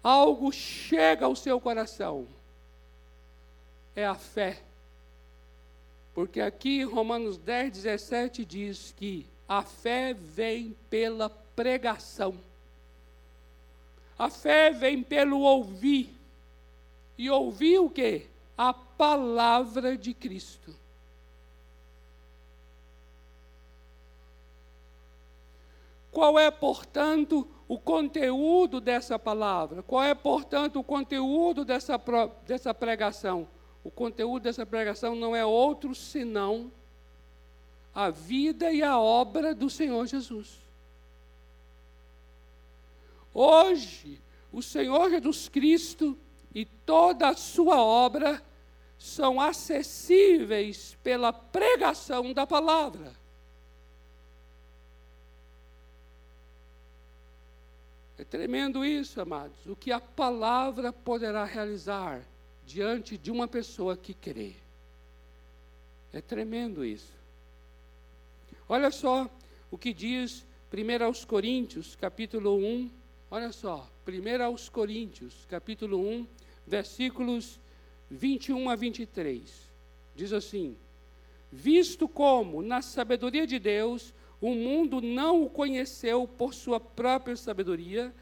algo 0.00 0.52
chega 0.52 1.26
ao 1.26 1.34
seu 1.34 1.60
coração 1.60 2.35
é 3.96 4.06
a 4.06 4.14
fé. 4.14 4.58
Porque 6.14 6.40
aqui 6.40 6.84
Romanos 6.84 7.38
10, 7.38 7.72
17 7.72 8.44
diz 8.44 8.94
que 8.96 9.26
a 9.48 9.62
fé 9.62 10.14
vem 10.14 10.76
pela 10.88 11.30
pregação. 11.30 12.36
A 14.18 14.30
fé 14.30 14.70
vem 14.70 15.02
pelo 15.02 15.40
ouvir. 15.40 16.14
E 17.18 17.30
ouvir 17.30 17.78
o 17.78 17.88
quê? 17.88 18.26
A 18.56 18.72
palavra 18.72 19.96
de 19.96 20.12
Cristo. 20.12 20.74
Qual 26.10 26.38
é, 26.38 26.50
portanto, 26.50 27.46
o 27.68 27.78
conteúdo 27.78 28.80
dessa 28.80 29.18
palavra? 29.18 29.82
Qual 29.82 30.02
é, 30.02 30.14
portanto, 30.14 30.80
o 30.80 30.84
conteúdo 30.84 31.62
dessa, 31.62 32.00
dessa 32.46 32.72
pregação? 32.72 33.46
O 33.86 33.90
conteúdo 33.92 34.42
dessa 34.42 34.66
pregação 34.66 35.14
não 35.14 35.36
é 35.36 35.46
outro 35.46 35.94
senão 35.94 36.72
a 37.94 38.10
vida 38.10 38.72
e 38.72 38.82
a 38.82 38.98
obra 38.98 39.54
do 39.54 39.70
Senhor 39.70 40.04
Jesus. 40.08 40.58
Hoje, 43.32 44.20
o 44.52 44.60
Senhor 44.60 45.08
Jesus 45.08 45.48
Cristo 45.48 46.18
e 46.52 46.64
toda 46.64 47.28
a 47.28 47.36
sua 47.36 47.80
obra 47.80 48.42
são 48.98 49.40
acessíveis 49.40 50.98
pela 51.00 51.32
pregação 51.32 52.32
da 52.32 52.44
palavra. 52.44 53.14
É 58.18 58.24
tremendo 58.24 58.84
isso, 58.84 59.20
amados. 59.20 59.64
O 59.64 59.76
que 59.76 59.92
a 59.92 60.00
palavra 60.00 60.92
poderá 60.92 61.44
realizar 61.44 62.26
diante 62.66 63.16
de 63.16 63.30
uma 63.30 63.46
pessoa 63.46 63.96
que 63.96 64.12
crê. 64.12 64.52
É 66.12 66.20
tremendo 66.20 66.84
isso. 66.84 67.12
Olha 68.68 68.90
só 68.90 69.30
o 69.70 69.78
que 69.78 69.92
diz 69.92 70.44
1 70.72 71.04
aos 71.04 71.24
Coríntios, 71.24 71.94
capítulo 71.94 72.56
1. 72.56 72.90
Olha 73.30 73.52
só, 73.52 73.88
1 74.06 74.42
aos 74.42 74.68
Coríntios, 74.68 75.46
capítulo 75.48 76.00
1, 76.00 76.26
versículos 76.66 77.60
21 78.10 78.68
a 78.68 78.74
23. 78.74 79.66
diz 80.14 80.32
assim: 80.32 80.76
Visto 81.52 82.08
como, 82.08 82.62
na 82.62 82.82
sabedoria 82.82 83.46
de 83.46 83.58
Deus, 83.58 84.12
o 84.40 84.50
mundo 84.50 85.00
não 85.00 85.42
o 85.44 85.50
conheceu 85.50 86.26
por 86.26 86.52
sua 86.52 86.80
própria 86.80 87.36
sabedoria, 87.36 88.12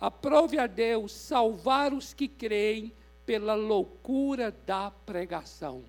aprove 0.00 0.58
a 0.58 0.66
Deus 0.66 1.12
salvar 1.12 1.92
os 1.92 2.14
que 2.14 2.28
creem 2.28 2.92
pela 3.24 3.54
loucura 3.54 4.50
da 4.66 4.90
pregação. 4.90 5.84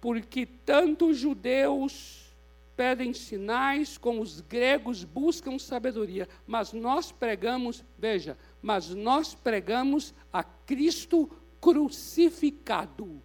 Porque 0.00 0.46
tanto 0.46 1.08
os 1.10 1.18
judeus 1.18 2.30
pedem 2.76 3.12
sinais, 3.12 3.98
como 3.98 4.22
os 4.22 4.40
gregos 4.40 5.04
buscam 5.04 5.58
sabedoria, 5.58 6.26
mas 6.46 6.72
nós 6.72 7.12
pregamos, 7.12 7.84
veja, 7.98 8.38
mas 8.62 8.88
nós 8.94 9.34
pregamos 9.34 10.14
a 10.32 10.42
Cristo 10.42 11.30
crucificado, 11.60 13.20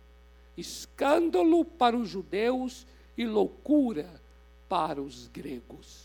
escândalo 0.58 1.64
para 1.64 1.96
os 1.96 2.10
judeus 2.10 2.86
e 3.18 3.26
loucura 3.26 4.22
para 4.68 5.02
os 5.02 5.30
gregos. 5.30 6.04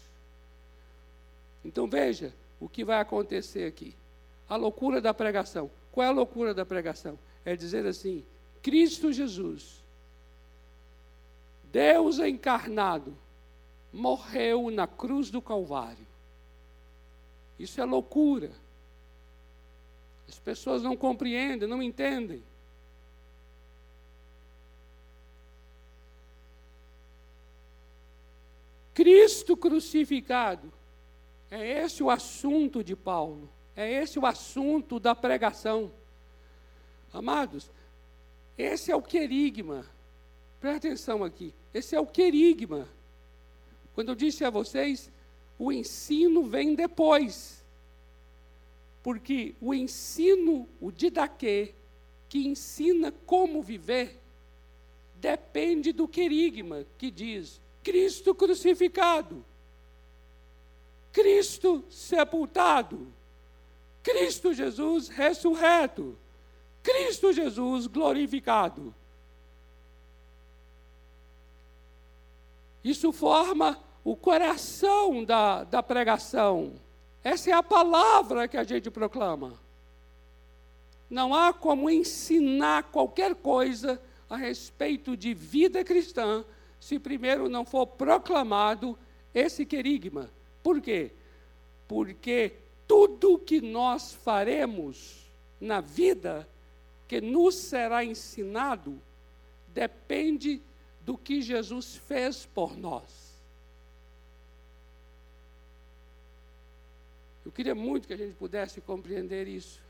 Então 1.64 1.88
veja 1.88 2.32
o 2.60 2.68
que 2.68 2.84
vai 2.84 3.00
acontecer 3.00 3.66
aqui. 3.66 3.96
A 4.48 4.54
loucura 4.54 5.00
da 5.00 5.14
pregação. 5.14 5.70
Qual 5.90 6.06
é 6.06 6.08
a 6.08 6.12
loucura 6.12 6.52
da 6.52 6.66
pregação? 6.66 7.18
É 7.44 7.56
dizer 7.56 7.86
assim: 7.86 8.24
Cristo 8.62 9.12
Jesus, 9.12 9.82
Deus 11.64 12.18
encarnado, 12.18 13.16
morreu 13.92 14.70
na 14.70 14.86
cruz 14.86 15.30
do 15.30 15.40
Calvário. 15.40 16.06
Isso 17.58 17.80
é 17.80 17.84
loucura. 17.84 18.50
As 20.28 20.38
pessoas 20.38 20.82
não 20.82 20.96
compreendem, 20.96 21.68
não 21.68 21.82
entendem. 21.82 22.42
Cristo 28.94 29.56
crucificado. 29.56 30.72
É 31.50 31.82
esse 31.82 32.02
o 32.02 32.10
assunto 32.10 32.84
de 32.84 32.94
Paulo. 32.94 33.48
É 33.74 33.90
esse 34.02 34.18
o 34.18 34.26
assunto 34.26 35.00
da 35.00 35.14
pregação. 35.14 35.90
Amados, 37.12 37.70
esse 38.56 38.92
é 38.92 38.96
o 38.96 39.02
querigma. 39.02 39.84
Presta 40.60 40.88
atenção 40.88 41.24
aqui. 41.24 41.54
Esse 41.72 41.96
é 41.96 42.00
o 42.00 42.06
querigma 42.06 42.88
quando 44.00 44.10
eu 44.10 44.14
disse 44.14 44.44
a 44.44 44.50
vocês, 44.50 45.10
o 45.58 45.70
ensino 45.70 46.44
vem 46.44 46.74
depois. 46.74 47.62
Porque 49.02 49.54
o 49.60 49.74
ensino, 49.74 50.66
o 50.80 50.90
didaquê, 50.90 51.74
que 52.26 52.46
ensina 52.46 53.12
como 53.26 53.62
viver, 53.62 54.18
depende 55.16 55.92
do 55.92 56.08
querigma, 56.08 56.86
que 56.96 57.10
diz 57.10 57.60
Cristo 57.82 58.34
crucificado, 58.34 59.44
Cristo 61.12 61.84
sepultado, 61.90 63.12
Cristo 64.02 64.54
Jesus 64.54 65.08
ressurreto, 65.08 66.16
Cristo 66.82 67.32
Jesus 67.32 67.86
glorificado. 67.86 68.94
Isso 72.82 73.12
forma 73.12 73.78
o 74.02 74.16
coração 74.16 75.24
da, 75.24 75.64
da 75.64 75.82
pregação. 75.82 76.72
Essa 77.22 77.50
é 77.50 77.52
a 77.52 77.62
palavra 77.62 78.48
que 78.48 78.56
a 78.56 78.64
gente 78.64 78.90
proclama. 78.90 79.60
Não 81.10 81.34
há 81.34 81.52
como 81.52 81.90
ensinar 81.90 82.84
qualquer 82.84 83.34
coisa 83.34 84.00
a 84.28 84.36
respeito 84.36 85.16
de 85.16 85.34
vida 85.34 85.84
cristã 85.84 86.44
se 86.78 86.98
primeiro 86.98 87.48
não 87.48 87.64
for 87.64 87.86
proclamado 87.86 88.98
esse 89.34 89.66
querigma. 89.66 90.30
Por 90.62 90.80
quê? 90.80 91.10
Porque 91.88 92.54
tudo 92.86 93.38
que 93.38 93.60
nós 93.60 94.12
faremos 94.12 95.26
na 95.60 95.80
vida 95.80 96.48
que 97.06 97.20
nos 97.20 97.56
será 97.56 98.04
ensinado 98.04 99.00
depende 99.68 100.62
do 101.04 101.16
que 101.16 101.42
Jesus 101.42 101.96
fez 101.96 102.46
por 102.46 102.76
nós. 102.76 103.30
Eu 107.44 107.50
queria 107.50 107.74
muito 107.74 108.06
que 108.06 108.12
a 108.12 108.16
gente 108.16 108.34
pudesse 108.34 108.80
compreender 108.80 109.48
isso. 109.48 109.80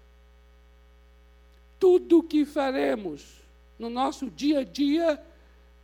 Tudo 1.78 2.20
o 2.20 2.22
que 2.22 2.44
faremos 2.46 3.42
no 3.78 3.90
nosso 3.90 4.30
dia 4.30 4.60
a 4.60 4.64
dia 4.64 5.22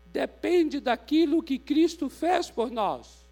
depende 0.06 0.80
daquilo 0.80 1.42
que 1.42 1.58
Cristo 1.58 2.08
fez 2.08 2.50
por 2.50 2.70
nós. 2.70 3.25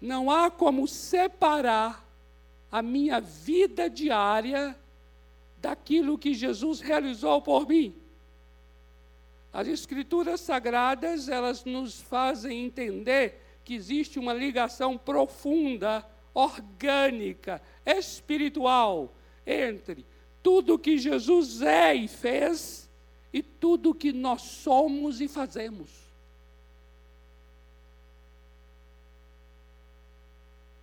Não 0.00 0.30
há 0.30 0.50
como 0.50 0.88
separar 0.88 2.06
a 2.70 2.80
minha 2.80 3.20
vida 3.20 3.90
diária 3.90 4.76
daquilo 5.58 6.16
que 6.16 6.32
Jesus 6.32 6.80
realizou 6.80 7.42
por 7.42 7.68
mim. 7.68 7.94
As 9.52 9.66
escrituras 9.66 10.40
sagradas, 10.40 11.28
elas 11.28 11.64
nos 11.64 12.00
fazem 12.00 12.64
entender 12.64 13.40
que 13.64 13.74
existe 13.74 14.18
uma 14.18 14.32
ligação 14.32 14.96
profunda, 14.96 16.06
orgânica, 16.32 17.60
espiritual 17.84 19.12
entre 19.44 20.06
tudo 20.42 20.78
que 20.78 20.96
Jesus 20.96 21.60
é 21.60 21.94
e 21.94 22.08
fez 22.08 22.88
e 23.32 23.42
tudo 23.42 23.94
que 23.94 24.12
nós 24.12 24.42
somos 24.42 25.20
e 25.20 25.28
fazemos. 25.28 25.90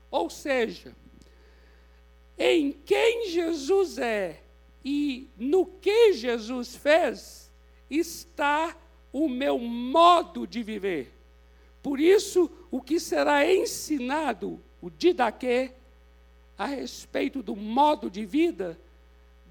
Ou 0.10 0.30
seja, 0.30 0.96
em 2.38 2.72
quem 2.72 3.30
Jesus 3.30 3.98
é 3.98 4.42
e 4.84 5.28
no 5.38 5.66
que 5.66 6.14
Jesus 6.14 6.76
fez, 6.76 7.52
está 7.90 8.76
o 9.12 9.28
meu 9.28 9.58
modo 9.58 10.46
de 10.46 10.62
viver. 10.62 11.12
Por 11.82 12.00
isso, 12.00 12.50
o 12.70 12.82
que 12.82 13.00
será 13.00 13.46
ensinado, 13.46 14.62
o 14.82 14.90
didaquê, 14.90 15.72
a 16.58 16.66
respeito 16.66 17.42
do 17.44 17.56
modo 17.56 18.10
de 18.10 18.26
vida, 18.26 18.80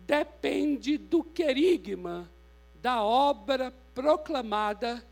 depende 0.06 0.96
do 0.96 1.22
querigma, 1.22 2.30
da 2.80 3.02
obra 3.02 3.72
proclamada 3.94 5.04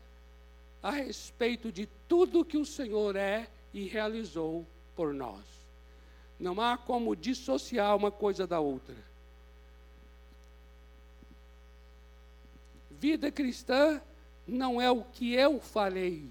a 0.81 0.91
respeito 0.91 1.71
de 1.71 1.87
tudo 2.07 2.45
que 2.45 2.57
o 2.57 2.65
Senhor 2.65 3.15
é 3.15 3.47
e 3.73 3.87
realizou 3.87 4.65
por 4.95 5.13
nós. 5.13 5.43
Não 6.39 6.59
há 6.59 6.77
como 6.77 7.15
dissociar 7.15 7.95
uma 7.95 8.11
coisa 8.11 8.45
da 8.45 8.59
outra. 8.59 8.95
Vida 12.91 13.31
cristã 13.31 14.01
não 14.47 14.81
é 14.81 14.89
o 14.91 15.03
que 15.03 15.33
eu 15.33 15.59
falei. 15.59 16.29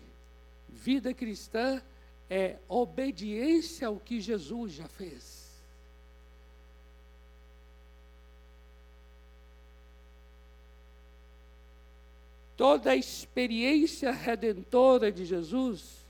Vida 0.68 1.14
cristã 1.14 1.82
é 2.28 2.56
obediência 2.68 3.88
ao 3.88 3.96
que 3.96 4.20
Jesus 4.20 4.72
já 4.72 4.88
fez. 4.88 5.44
Toda 12.56 12.92
a 12.92 12.96
experiência 12.96 14.12
redentora 14.12 15.10
de 15.10 15.24
Jesus 15.24 16.03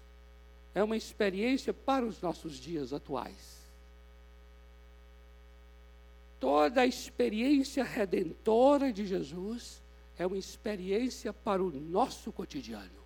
é 0.74 0.82
uma 0.82 0.96
experiência 0.96 1.72
para 1.72 2.04
os 2.04 2.20
nossos 2.20 2.56
dias 2.56 2.92
atuais. 2.92 3.62
Toda 6.40 6.82
a 6.82 6.86
experiência 6.86 7.84
redentora 7.84 8.92
de 8.92 9.06
Jesus 9.06 9.82
é 10.18 10.26
uma 10.26 10.36
experiência 10.36 11.32
para 11.32 11.62
o 11.62 11.70
nosso 11.70 12.32
cotidiano. 12.32 13.04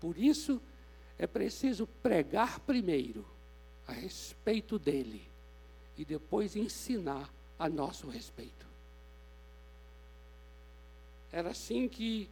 Por 0.00 0.18
isso, 0.18 0.60
é 1.18 1.26
preciso 1.26 1.86
pregar 2.02 2.60
primeiro 2.60 3.24
a 3.86 3.92
respeito 3.92 4.78
dele 4.78 5.26
e 5.96 6.04
depois 6.04 6.56
ensinar 6.56 7.32
a 7.58 7.68
nosso 7.68 8.08
respeito. 8.08 8.66
Era 11.32 11.50
assim 11.50 11.88
que 11.88 12.28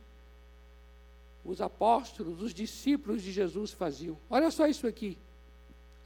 os 1.44 1.60
apóstolos, 1.60 2.40
os 2.40 2.54
discípulos 2.54 3.22
de 3.22 3.30
Jesus 3.30 3.72
faziam. 3.72 4.16
Olha 4.30 4.50
só 4.50 4.66
isso 4.66 4.86
aqui. 4.86 5.18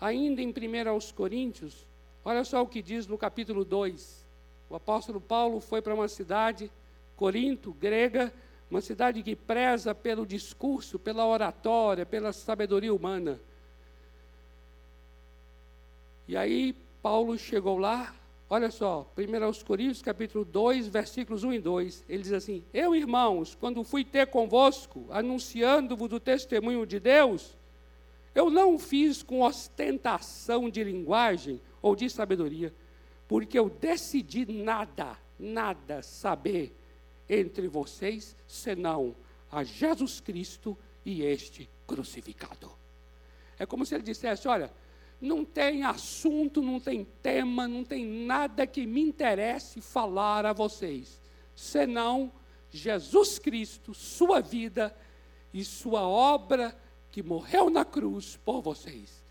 Ainda 0.01 0.43
em 0.43 0.49
1 0.49 0.89
aos 0.91 1.13
Coríntios, 1.13 1.87
olha 2.25 2.45
só 2.45 2.63
o 2.63 2.67
que 2.67 2.83
diz 2.83 3.07
no 3.07 3.17
capítulo 3.17 3.65
2. 3.65 4.27
O 4.69 4.75
apóstolo 4.75 5.21
Paulo 5.21 5.61
foi 5.61 5.81
para 5.81 5.95
uma 5.95 6.09
cidade 6.09 6.71
Corinto, 7.17 7.73
grega, 7.73 8.33
uma 8.71 8.81
cidade 8.81 9.23
que 9.23 9.35
preza 9.35 9.95
pelo 9.95 10.27
discurso, 10.27 10.99
pela 10.99 11.27
oratória, 11.27 12.05
pela 12.05 12.33
sabedoria 12.33 12.95
humana. 12.95 13.41
E 16.29 16.37
aí 16.37 16.77
Paulo 17.03 17.39
chegou 17.39 17.79
lá 17.79 18.15
Olha 18.51 18.71
só, 18.71 19.13
1 19.15 19.65
Coríntios 19.65 20.01
capítulo 20.01 20.43
2, 20.43 20.89
versículos 20.89 21.45
1 21.45 21.53
e 21.53 21.59
2, 21.59 22.05
ele 22.09 22.23
diz 22.23 22.33
assim: 22.33 22.65
Eu, 22.73 22.95
irmãos, 22.95 23.55
quando 23.55 23.85
fui 23.85 24.05
ter 24.05 24.27
convosco, 24.29 25.07
anunciando-vos 25.11 26.11
o 26.11 26.19
testemunho 26.19 26.87
de 26.87 26.99
Deus, 26.99 27.59
eu 28.35 28.49
não 28.49 28.79
fiz 28.79 29.23
com 29.23 29.43
ostentação 29.43 30.71
de 30.71 30.83
linguagem 30.83 31.61
ou 31.83 31.95
de 31.95 32.09
sabedoria, 32.09 32.73
porque 33.27 33.59
eu 33.59 33.69
decidi 33.69 34.51
nada, 34.51 35.19
nada 35.39 36.01
saber 36.01 36.75
entre 37.29 37.69
vocês, 37.69 38.35
senão 38.47 39.15
a 39.53 39.63
Jesus 39.63 40.21
Cristo 40.21 40.77
e 41.05 41.23
este 41.23 41.69
crucificado. 41.87 42.71
É 43.59 43.67
como 43.67 43.85
se 43.85 43.95
ele 43.95 44.05
dissesse: 44.05 44.49
Olha, 44.49 44.73
não 45.21 45.45
tem 45.45 45.83
assunto, 45.83 46.63
não 46.63 46.79
tem 46.79 47.05
tema, 47.23 47.67
não 47.67 47.85
tem 47.85 48.05
nada 48.07 48.67
que 48.67 48.87
me 48.87 49.01
interesse 49.01 49.81
falar 49.81 50.47
a 50.47 50.53
vocês, 50.53 51.21
senão 51.55 52.33
Jesus 52.71 53.39
Cristo, 53.39 53.95
sua 53.95 54.41
vida 54.41 54.95
e 55.53 55.65
sua 55.65 56.03
obra 56.03 56.77
que 57.11 57.23
morreu 57.23 57.71
na 57.71 57.85
cruz 57.85 58.39
por 58.45 58.61
vocês. 58.61 59.25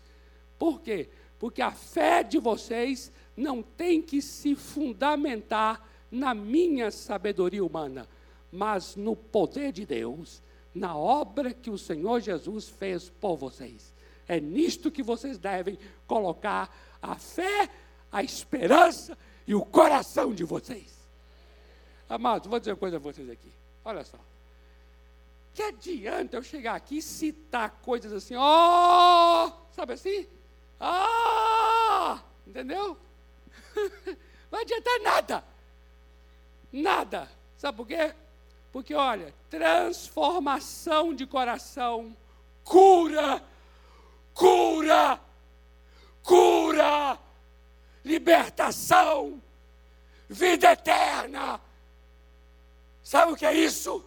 Por 0.58 0.80
quê? 0.80 1.08
Porque 1.38 1.62
a 1.62 1.70
fé 1.70 2.22
de 2.22 2.38
vocês 2.38 3.12
não 3.36 3.62
tem 3.62 4.02
que 4.02 4.20
se 4.20 4.56
fundamentar 4.56 5.88
na 6.10 6.34
minha 6.34 6.90
sabedoria 6.90 7.64
humana, 7.64 8.08
mas 8.50 8.96
no 8.96 9.14
poder 9.14 9.72
de 9.72 9.86
Deus, 9.86 10.42
na 10.74 10.96
obra 10.96 11.54
que 11.54 11.70
o 11.70 11.78
Senhor 11.78 12.20
Jesus 12.20 12.68
fez 12.68 13.08
por 13.08 13.36
vocês. 13.36 13.94
É 14.28 14.38
nisto 14.38 14.90
que 14.90 15.02
vocês 15.02 15.38
devem 15.38 15.78
colocar 16.06 16.70
a 17.00 17.16
fé, 17.16 17.70
a 18.12 18.22
esperança 18.22 19.16
e 19.46 19.54
o 19.54 19.64
coração 19.64 20.34
de 20.34 20.44
vocês. 20.44 20.98
Amados, 22.08 22.46
vou 22.48 22.58
dizer 22.58 22.72
uma 22.72 22.78
coisa 22.78 22.96
a 22.96 23.00
vocês 23.00 23.28
aqui. 23.30 23.50
Olha 23.84 24.04
só. 24.04 24.18
Que 25.54 25.62
adianta 25.62 26.36
eu 26.36 26.42
chegar 26.42 26.74
aqui 26.74 26.98
e 26.98 27.02
citar 27.02 27.70
coisas 27.82 28.12
assim, 28.12 28.36
ó, 28.36 29.46
oh! 29.48 29.52
sabe 29.74 29.94
assim? 29.94 30.26
Ah! 30.78 32.22
Entendeu? 32.46 32.96
Não 34.52 34.60
adianta 34.60 34.98
nada. 35.02 35.44
Nada. 36.72 37.28
Sabe 37.56 37.76
por 37.76 37.86
quê? 37.86 38.14
Porque, 38.72 38.94
olha, 38.94 39.34
transformação 39.50 41.14
de 41.14 41.26
coração, 41.26 42.16
cura 42.62 43.42
cura, 44.38 45.20
cura, 46.22 47.18
libertação, 48.04 49.42
vida 50.28 50.70
eterna. 50.70 51.60
Sabe 53.02 53.32
o 53.32 53.36
que 53.36 53.44
é 53.44 53.52
isso? 53.52 54.04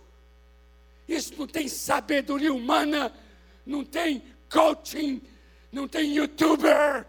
Isso 1.06 1.34
não 1.38 1.46
tem 1.46 1.68
sabedoria 1.68 2.54
humana, 2.54 3.14
não 3.66 3.84
tem 3.84 4.24
coaching, 4.50 5.22
não 5.70 5.86
tem 5.86 6.14
youtuber, 6.16 7.06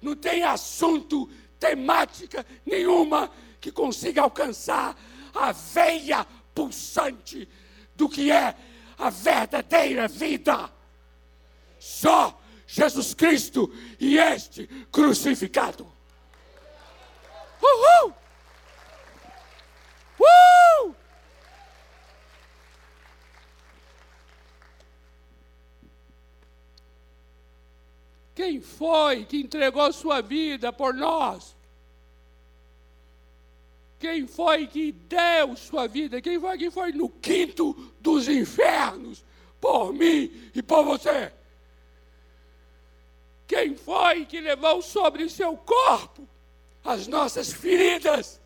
não 0.00 0.14
tem 0.14 0.44
assunto, 0.44 1.28
temática 1.58 2.46
nenhuma 2.64 3.32
que 3.60 3.72
consiga 3.72 4.22
alcançar 4.22 4.96
a 5.34 5.50
veia 5.50 6.24
pulsante 6.54 7.48
do 7.96 8.08
que 8.08 8.30
é 8.30 8.54
a 8.96 9.10
verdadeira 9.10 10.06
vida. 10.06 10.70
Só 11.80 12.40
Jesus 12.66 13.14
Cristo 13.14 13.72
e 14.00 14.18
este 14.18 14.66
crucificado. 14.90 15.86
Uhul! 17.62 18.14
Uh! 20.20 20.94
Quem 28.34 28.60
foi 28.60 29.24
que 29.24 29.38
entregou 29.38 29.92
sua 29.92 30.20
vida 30.20 30.72
por 30.72 30.92
nós? 30.92 31.56
Quem 33.98 34.26
foi 34.26 34.66
que 34.66 34.92
deu 34.92 35.56
sua 35.56 35.86
vida? 35.86 36.20
Quem 36.20 36.38
foi 36.38 36.58
que 36.58 36.70
foi 36.70 36.92
no 36.92 37.08
quinto 37.08 37.72
dos 38.00 38.28
infernos 38.28 39.24
por 39.60 39.94
mim 39.94 40.50
e 40.54 40.62
por 40.62 40.84
você? 40.84 41.32
Quem 43.46 43.76
foi 43.76 44.24
que 44.24 44.40
levou 44.40 44.80
sobre 44.80 45.28
seu 45.28 45.56
corpo 45.56 46.26
as 46.82 47.06
nossas 47.06 47.52
feridas, 47.52 48.40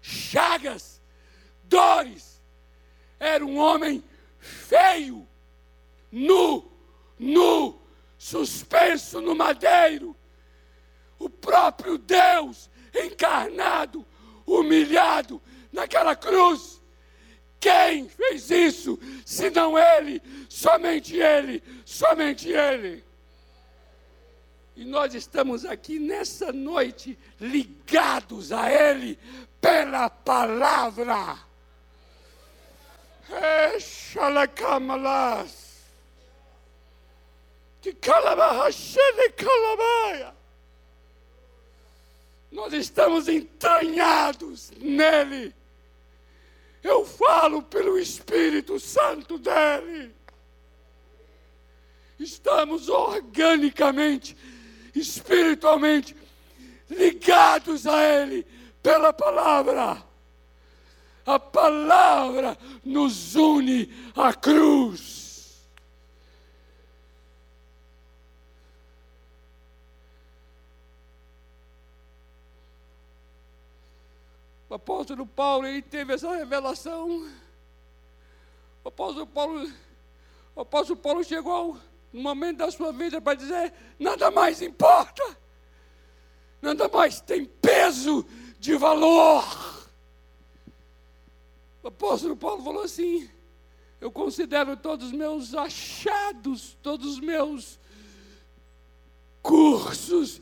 chagas, 0.00 1.00
dores? 1.64 2.40
Era 3.18 3.44
um 3.44 3.58
homem 3.58 4.02
feio, 4.38 5.26
nu, 6.10 6.70
nu, 7.18 7.80
suspenso 8.18 9.20
no 9.20 9.34
madeiro. 9.34 10.16
O 11.18 11.28
próprio 11.28 11.98
Deus 11.98 12.70
encarnado, 12.94 14.06
humilhado 14.46 15.40
naquela 15.72 16.16
cruz. 16.16 16.80
Quem 17.58 18.08
fez 18.08 18.50
isso, 18.50 18.98
senão 19.24 19.78
Ele, 19.78 20.22
somente 20.48 21.16
Ele, 21.16 21.62
somente 21.84 22.48
Ele. 22.48 23.04
E 24.80 24.84
nós 24.86 25.14
estamos 25.14 25.66
aqui 25.66 25.98
nessa 25.98 26.50
noite 26.54 27.18
ligados 27.38 28.50
a 28.50 28.72
Ele 28.72 29.18
pela 29.60 30.08
palavra. 30.08 31.38
Nós 42.50 42.72
estamos 42.72 43.28
entranhados 43.28 44.70
nele. 44.78 45.54
Eu 46.82 47.04
falo 47.04 47.62
pelo 47.62 47.98
Espírito 47.98 48.80
Santo 48.80 49.36
dele. 49.36 50.14
Estamos 52.18 52.88
organicamente 52.88 54.34
espiritualmente 54.94 56.16
ligados 56.88 57.86
a 57.86 58.02
Ele 58.02 58.46
pela 58.82 59.12
palavra. 59.12 60.02
A 61.24 61.38
palavra 61.38 62.58
nos 62.84 63.34
une 63.36 63.92
à 64.16 64.32
cruz. 64.32 65.20
O 74.70 74.74
apóstolo 74.74 75.26
Paulo, 75.26 75.66
ele 75.66 75.82
teve 75.82 76.14
essa 76.14 76.32
revelação. 76.32 77.28
O 78.84 78.88
apóstolo 78.88 79.26
Paulo, 79.26 79.72
o 80.54 80.60
apóstolo 80.60 80.98
Paulo 80.98 81.24
chegou 81.24 81.76
no 82.12 82.22
momento 82.22 82.58
da 82.58 82.70
sua 82.70 82.92
vida 82.92 83.20
para 83.20 83.36
dizer: 83.36 83.72
nada 83.98 84.30
mais 84.30 84.60
importa, 84.62 85.22
nada 86.60 86.88
mais 86.88 87.20
tem 87.20 87.44
peso 87.44 88.26
de 88.58 88.76
valor. 88.76 89.44
O 91.82 91.88
apóstolo 91.88 92.36
Paulo 92.36 92.62
falou 92.62 92.82
assim: 92.82 93.28
eu 94.00 94.10
considero 94.10 94.76
todos 94.76 95.06
os 95.06 95.12
meus 95.12 95.54
achados, 95.54 96.76
todos 96.82 97.14
os 97.14 97.20
meus 97.20 97.78
cursos, 99.42 100.40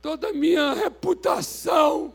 toda 0.00 0.28
a 0.28 0.32
minha 0.32 0.74
reputação 0.74 2.14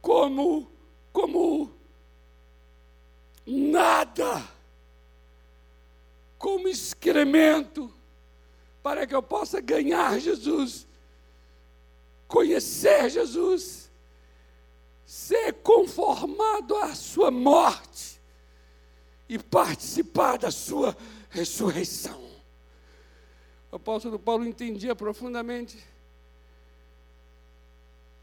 como 0.00 0.70
como 1.12 1.72
nada 3.46 4.53
como 6.44 6.68
excremento, 6.68 7.90
para 8.82 9.06
que 9.06 9.14
eu 9.14 9.22
possa 9.22 9.62
ganhar 9.62 10.20
Jesus, 10.20 10.86
conhecer 12.28 13.08
Jesus, 13.08 13.90
ser 15.06 15.54
conformado 15.54 16.76
à 16.76 16.94
sua 16.94 17.30
morte 17.30 18.20
e 19.26 19.38
participar 19.38 20.36
da 20.36 20.50
sua 20.50 20.94
ressurreição. 21.30 22.22
O 23.72 23.76
apóstolo 23.76 24.18
Paulo 24.18 24.44
entendia 24.44 24.94
profundamente. 24.94 25.82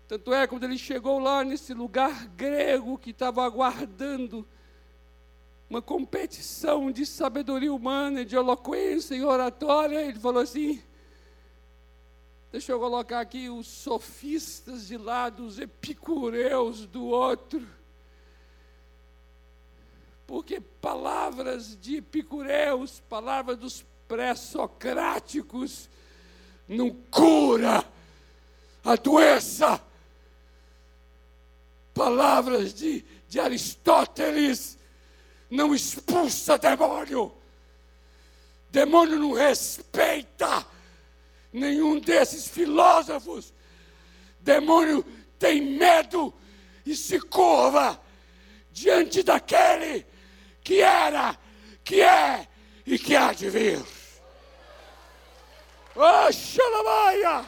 Tanto 0.07 0.31
é 0.31 0.45
quando 0.45 0.65
ele 0.65 0.77
chegou 0.77 1.17
lá 1.17 1.43
nesse 1.43 1.73
lugar 1.73 2.27
grego 2.27 2.99
que 2.99 3.10
estava 3.10 3.43
aguardando 3.43 4.47
uma 5.71 5.81
competição 5.81 6.91
de 6.91 7.05
sabedoria 7.05 7.73
humana, 7.73 8.25
de 8.25 8.36
eloquência 8.36 9.15
e 9.15 9.23
oratória, 9.23 10.01
ele 10.01 10.19
falou 10.19 10.43
assim: 10.43 10.84
Deixa 12.51 12.73
eu 12.73 12.79
colocar 12.79 13.21
aqui 13.21 13.47
os 13.47 13.67
sofistas 13.67 14.88
de 14.88 14.97
lado, 14.97 15.45
os 15.45 15.60
epicureus 15.60 16.86
do 16.86 17.05
outro. 17.05 17.65
Porque 20.27 20.60
palavras 20.60 21.79
de 21.79 21.95
epicureus, 21.95 23.01
palavras 23.07 23.57
dos 23.57 23.86
pré-socráticos, 24.10 25.89
não 26.67 26.91
cura 27.10 27.81
a 28.84 28.97
doença. 28.97 29.81
Palavras 31.93 32.73
de, 32.73 33.05
de 33.29 33.39
Aristóteles 33.39 34.80
não 35.51 35.75
expulsa 35.75 36.57
demônio. 36.57 37.31
Demônio 38.69 39.19
não 39.19 39.33
respeita 39.33 40.65
nenhum 41.51 41.99
desses 41.99 42.47
filósofos. 42.47 43.53
Demônio 44.39 45.03
tem 45.37 45.61
medo 45.61 46.33
e 46.85 46.95
se 46.95 47.19
curva 47.19 48.01
diante 48.71 49.21
daquele 49.21 50.07
que 50.63 50.79
era, 50.81 51.37
que 51.83 52.01
é 52.01 52.47
e 52.85 52.97
que 52.97 53.13
há 53.13 53.33
de 53.33 53.49
vir. 53.49 53.85
Oh, 55.93 56.31
xalamaia! 56.31 57.45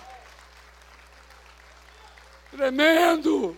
Tremendo! 2.51 3.57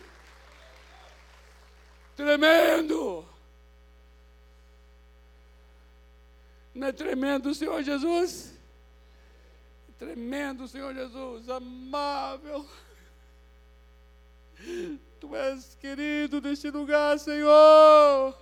Tremendo! 2.16 3.35
Não 6.76 6.88
é 6.88 6.92
tremendo 6.92 7.50
o 7.50 7.56
Senhor 7.56 7.82
Jesus? 7.82 8.54
Tremendo 9.98 10.68
Senhor 10.68 10.94
Jesus, 10.94 11.48
amável. 11.48 12.68
Tu 15.22 15.36
és 15.36 15.76
querido 15.76 16.42
neste 16.42 16.70
lugar, 16.70 17.18
Senhor. 17.18 18.38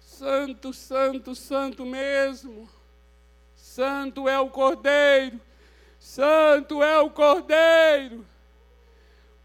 Santo, 0.00 0.74
santo, 0.74 1.34
santo 1.34 1.86
mesmo. 1.86 2.68
Santo 3.56 4.28
é 4.28 4.38
o 4.38 4.50
Cordeiro. 4.50 5.40
Santo 5.98 6.82
é 6.82 6.98
o 7.00 7.10
Cordeiro. 7.10 8.33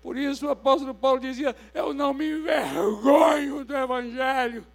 Por 0.01 0.17
isso 0.17 0.47
o 0.47 0.49
apóstolo 0.49 0.93
Paulo 0.93 1.19
dizia: 1.19 1.55
Eu 1.73 1.93
não 1.93 2.13
me 2.13 2.29
envergonho 2.29 3.65
do 3.65 3.75
Evangelho, 3.75 4.65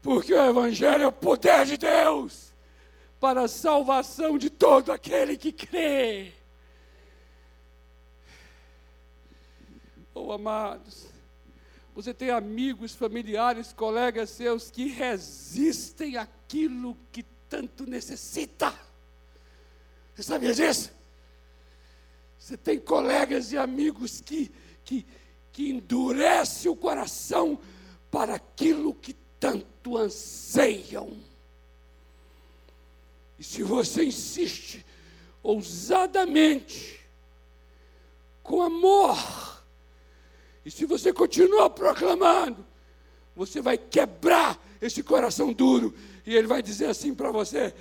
porque 0.00 0.32
o 0.32 0.50
Evangelho 0.50 1.04
é 1.04 1.06
o 1.06 1.12
poder 1.12 1.64
de 1.64 1.76
Deus 1.76 2.52
para 3.18 3.42
a 3.42 3.48
salvação 3.48 4.38
de 4.38 4.50
todo 4.50 4.92
aquele 4.92 5.36
que 5.36 5.50
crê. 5.50 6.32
Oh, 10.14 10.30
amados, 10.30 11.08
você 11.94 12.14
tem 12.14 12.30
amigos, 12.30 12.94
familiares, 12.94 13.72
colegas 13.72 14.30
seus 14.30 14.70
que 14.70 14.88
resistem 14.88 16.16
àquilo 16.16 16.96
que 17.10 17.24
tanto 17.48 17.88
necessita. 17.88 18.72
Você 20.14 20.22
sabia 20.22 20.54
disso? 20.54 20.92
Você 22.44 22.58
tem 22.58 22.78
colegas 22.78 23.52
e 23.52 23.56
amigos 23.56 24.20
que, 24.20 24.52
que, 24.84 25.06
que 25.50 25.70
endurece 25.70 26.68
o 26.68 26.76
coração 26.76 27.58
para 28.10 28.34
aquilo 28.34 28.92
que 28.92 29.16
tanto 29.40 29.96
anseiam. 29.96 31.16
E 33.38 33.42
se 33.42 33.62
você 33.62 34.04
insiste 34.04 34.84
ousadamente, 35.42 37.00
com 38.42 38.60
amor, 38.60 39.64
e 40.66 40.70
se 40.70 40.84
você 40.84 41.14
continua 41.14 41.70
proclamando, 41.70 42.62
você 43.34 43.62
vai 43.62 43.78
quebrar 43.78 44.62
esse 44.82 45.02
coração 45.02 45.50
duro, 45.50 45.94
e 46.26 46.36
ele 46.36 46.46
vai 46.46 46.62
dizer 46.62 46.90
assim 46.90 47.14
para 47.14 47.30
você, 47.30 47.74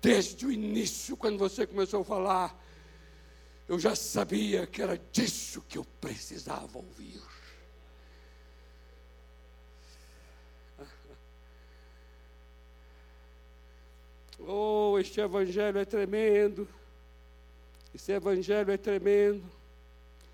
desde 0.00 0.46
o 0.46 0.50
início, 0.50 1.18
quando 1.18 1.36
você 1.36 1.66
começou 1.66 2.00
a 2.00 2.04
falar, 2.04 2.65
eu 3.68 3.78
já 3.78 3.96
sabia 3.96 4.66
que 4.66 4.80
era 4.80 4.96
disso 5.12 5.62
que 5.68 5.76
eu 5.78 5.84
precisava 6.00 6.78
ouvir. 6.78 7.20
Oh, 14.38 14.98
este 15.00 15.18
evangelho 15.18 15.78
é 15.78 15.84
tremendo. 15.86 16.68
Esse 17.94 18.12
evangelho 18.12 18.70
é 18.70 18.76
tremendo. 18.76 19.42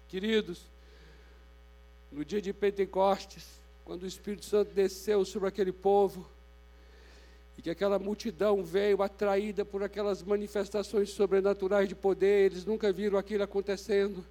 Queridos, 0.09 0.67
no 2.11 2.25
dia 2.25 2.43
de 2.43 2.53
Pentecostes, 2.53 3.47
quando 3.85 4.03
o 4.03 4.07
Espírito 4.07 4.45
Santo 4.45 4.75
desceu 4.75 5.25
sobre 5.25 5.49
aquele 5.49 5.73
povo, 5.73 6.29
e 7.57 7.63
que 7.63 7.71
aquela 7.71 7.99
multidão 7.99 8.65
veio 8.65 9.03
atraída 9.03 9.65
por 9.65 9.83
aquelas 9.83 10.23
manifestações 10.23 11.11
sobrenaturais 11.11 11.89
de 11.89 11.95
poder, 11.95 12.53
eles 12.53 12.65
nunca 12.65 12.93
viram 12.93 13.19
aquilo 13.19 13.43
acontecendo, 13.43 14.25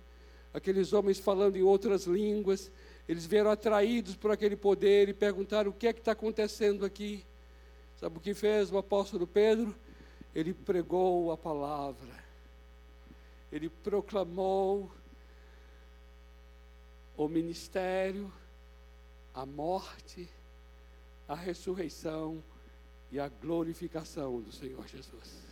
aqueles 0.53 0.91
homens 0.93 1.19
falando 1.19 1.55
em 1.55 1.61
outras 1.61 2.05
línguas, 2.05 2.71
eles 3.07 3.25
vieram 3.25 3.51
atraídos 3.51 4.15
por 4.15 4.31
aquele 4.31 4.55
poder 4.55 5.09
e 5.09 5.13
perguntaram: 5.13 5.71
o 5.71 5.73
que 5.73 5.87
é 5.87 5.93
que 5.93 5.99
está 5.99 6.13
acontecendo 6.13 6.85
aqui? 6.85 7.25
Sabe 7.99 8.17
o 8.17 8.21
que 8.21 8.33
fez 8.33 8.71
o 8.71 8.77
apóstolo 8.77 9.27
Pedro? 9.27 9.75
Ele 10.33 10.53
pregou 10.53 11.31
a 11.31 11.37
palavra, 11.37 12.09
ele 13.51 13.69
proclamou 13.69 14.89
o 17.17 17.27
ministério, 17.27 18.31
a 19.33 19.45
morte, 19.45 20.27
a 21.27 21.35
ressurreição 21.35 22.41
e 23.11 23.19
a 23.19 23.27
glorificação 23.27 24.39
do 24.41 24.51
Senhor 24.51 24.87
Jesus. 24.87 25.51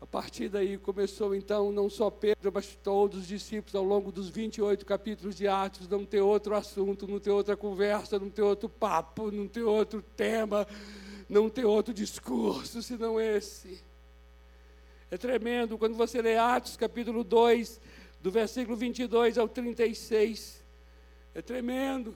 A 0.00 0.06
partir 0.06 0.50
daí 0.50 0.76
começou 0.76 1.34
então 1.34 1.72
não 1.72 1.88
só 1.88 2.10
Pedro, 2.10 2.52
mas 2.52 2.76
todos 2.82 3.20
os 3.20 3.26
discípulos 3.26 3.74
ao 3.74 3.82
longo 3.82 4.12
dos 4.12 4.28
28 4.28 4.84
capítulos 4.84 5.34
de 5.34 5.48
Atos, 5.48 5.88
não 5.88 6.04
ter 6.04 6.20
outro 6.20 6.54
assunto, 6.54 7.08
não 7.08 7.18
ter 7.18 7.30
outra 7.30 7.56
conversa, 7.56 8.18
não 8.18 8.28
ter 8.28 8.42
outro 8.42 8.68
papo, 8.68 9.30
não 9.30 9.48
ter 9.48 9.62
outro 9.62 10.02
tema, 10.14 10.66
não 11.26 11.48
ter 11.48 11.64
outro 11.64 11.94
discurso 11.94 12.82
senão 12.82 13.18
esse. 13.18 13.82
É 15.10 15.16
tremendo 15.16 15.78
quando 15.78 15.96
você 15.96 16.20
lê 16.20 16.36
Atos 16.36 16.76
capítulo 16.76 17.24
2, 17.24 17.80
do 18.20 18.30
versículo 18.30 18.76
22 18.76 19.38
ao 19.38 19.48
36. 19.48 20.62
É 21.34 21.40
tremendo. 21.40 22.14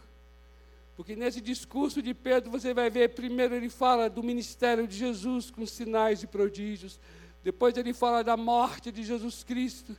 Porque 0.98 1.14
nesse 1.14 1.40
discurso 1.40 2.02
de 2.02 2.12
Pedro 2.12 2.50
você 2.50 2.74
vai 2.74 2.90
ver, 2.90 3.10
primeiro 3.10 3.54
ele 3.54 3.68
fala 3.68 4.10
do 4.10 4.20
ministério 4.20 4.84
de 4.84 4.96
Jesus 4.96 5.48
com 5.48 5.64
sinais 5.64 6.24
e 6.24 6.26
prodígios, 6.26 6.98
depois 7.44 7.76
ele 7.76 7.94
fala 7.94 8.24
da 8.24 8.36
morte 8.36 8.90
de 8.90 9.04
Jesus 9.04 9.44
Cristo, 9.44 9.96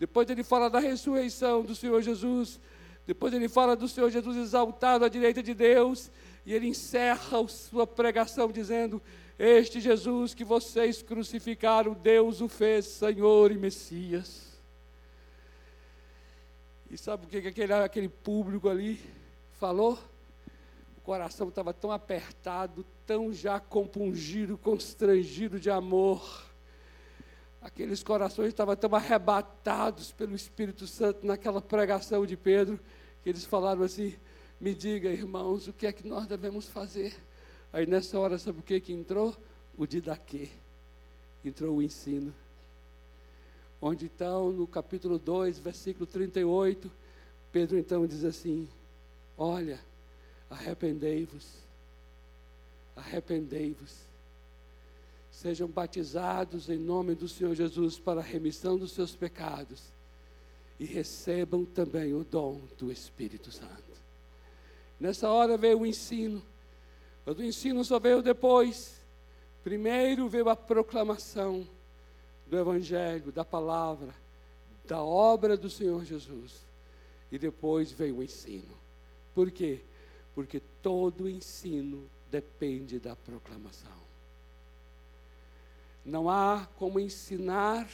depois 0.00 0.28
ele 0.28 0.42
fala 0.42 0.68
da 0.68 0.80
ressurreição 0.80 1.62
do 1.62 1.76
Senhor 1.76 2.02
Jesus, 2.02 2.58
depois 3.06 3.32
ele 3.32 3.48
fala 3.48 3.76
do 3.76 3.86
Senhor 3.86 4.10
Jesus 4.10 4.36
exaltado 4.36 5.04
à 5.04 5.08
direita 5.08 5.40
de 5.40 5.54
Deus, 5.54 6.10
e 6.44 6.52
ele 6.52 6.66
encerra 6.66 7.40
a 7.40 7.46
sua 7.46 7.86
pregação 7.86 8.50
dizendo: 8.50 9.00
Este 9.38 9.80
Jesus 9.80 10.34
que 10.34 10.42
vocês 10.42 11.02
crucificaram, 11.02 11.94
Deus 11.94 12.40
o 12.40 12.48
fez 12.48 12.84
Senhor 12.86 13.52
e 13.52 13.56
Messias. 13.56 14.58
E 16.90 16.98
sabe 16.98 17.26
o 17.26 17.28
que 17.28 17.36
aquele, 17.36 17.72
aquele 17.72 18.08
público 18.08 18.68
ali 18.68 19.00
falou? 19.52 19.96
Coração 21.06 21.48
estava 21.48 21.72
tão 21.72 21.92
apertado, 21.92 22.84
tão 23.06 23.32
já 23.32 23.60
compungido, 23.60 24.58
constrangido 24.58 25.60
de 25.60 25.70
amor. 25.70 26.44
Aqueles 27.62 28.02
corações 28.02 28.48
estavam 28.48 28.74
tão 28.74 28.92
arrebatados 28.92 30.10
pelo 30.10 30.34
Espírito 30.34 30.84
Santo 30.84 31.24
naquela 31.24 31.62
pregação 31.62 32.26
de 32.26 32.36
Pedro, 32.36 32.80
que 33.22 33.28
eles 33.28 33.44
falaram 33.44 33.84
assim: 33.84 34.16
Me 34.60 34.74
diga, 34.74 35.08
irmãos, 35.08 35.68
o 35.68 35.72
que 35.72 35.86
é 35.86 35.92
que 35.92 36.04
nós 36.08 36.26
devemos 36.26 36.66
fazer? 36.66 37.16
Aí 37.72 37.86
nessa 37.86 38.18
hora, 38.18 38.36
sabe 38.36 38.58
o 38.58 38.62
que, 38.62 38.80
que 38.80 38.92
entrou? 38.92 39.32
O 39.78 39.86
didaquê. 39.86 40.48
Entrou 41.44 41.76
o 41.76 41.82
ensino. 41.82 42.34
Onde 43.80 44.06
então, 44.06 44.50
no 44.50 44.66
capítulo 44.66 45.20
2, 45.20 45.60
versículo 45.60 46.04
38, 46.04 46.90
Pedro 47.52 47.78
então 47.78 48.04
diz 48.08 48.24
assim: 48.24 48.68
Olha, 49.38 49.78
Arrependei-vos. 50.50 51.46
Arrependei-vos. 52.94 54.06
Sejam 55.30 55.68
batizados 55.68 56.68
em 56.68 56.78
nome 56.78 57.14
do 57.14 57.28
Senhor 57.28 57.54
Jesus 57.54 57.98
para 57.98 58.20
a 58.20 58.24
remissão 58.24 58.78
dos 58.78 58.92
seus 58.92 59.14
pecados 59.14 59.82
e 60.78 60.84
recebam 60.84 61.64
também 61.64 62.14
o 62.14 62.24
dom 62.24 62.60
do 62.78 62.90
Espírito 62.90 63.50
Santo. 63.50 63.84
Nessa 64.98 65.28
hora 65.28 65.56
veio 65.56 65.80
o 65.80 65.86
ensino, 65.86 66.42
Mas 67.24 67.36
o 67.38 67.42
ensino 67.42 67.84
só 67.84 67.98
veio 67.98 68.22
depois. 68.22 69.04
Primeiro 69.64 70.28
veio 70.28 70.48
a 70.48 70.54
proclamação 70.56 71.66
do 72.46 72.56
Evangelho, 72.56 73.32
da 73.32 73.44
palavra, 73.44 74.14
da 74.86 75.02
obra 75.02 75.56
do 75.56 75.68
Senhor 75.68 76.04
Jesus. 76.04 76.64
E 77.30 77.38
depois 77.38 77.90
veio 77.90 78.18
o 78.18 78.22
ensino. 78.22 78.72
Por 79.34 79.50
quê? 79.50 79.80
Porque 80.36 80.60
todo 80.82 81.28
ensino 81.28 82.08
depende 82.30 83.00
da 83.00 83.16
proclamação. 83.16 83.96
Não 86.04 86.30
há 86.30 86.68
como 86.76 87.00
ensinar 87.00 87.90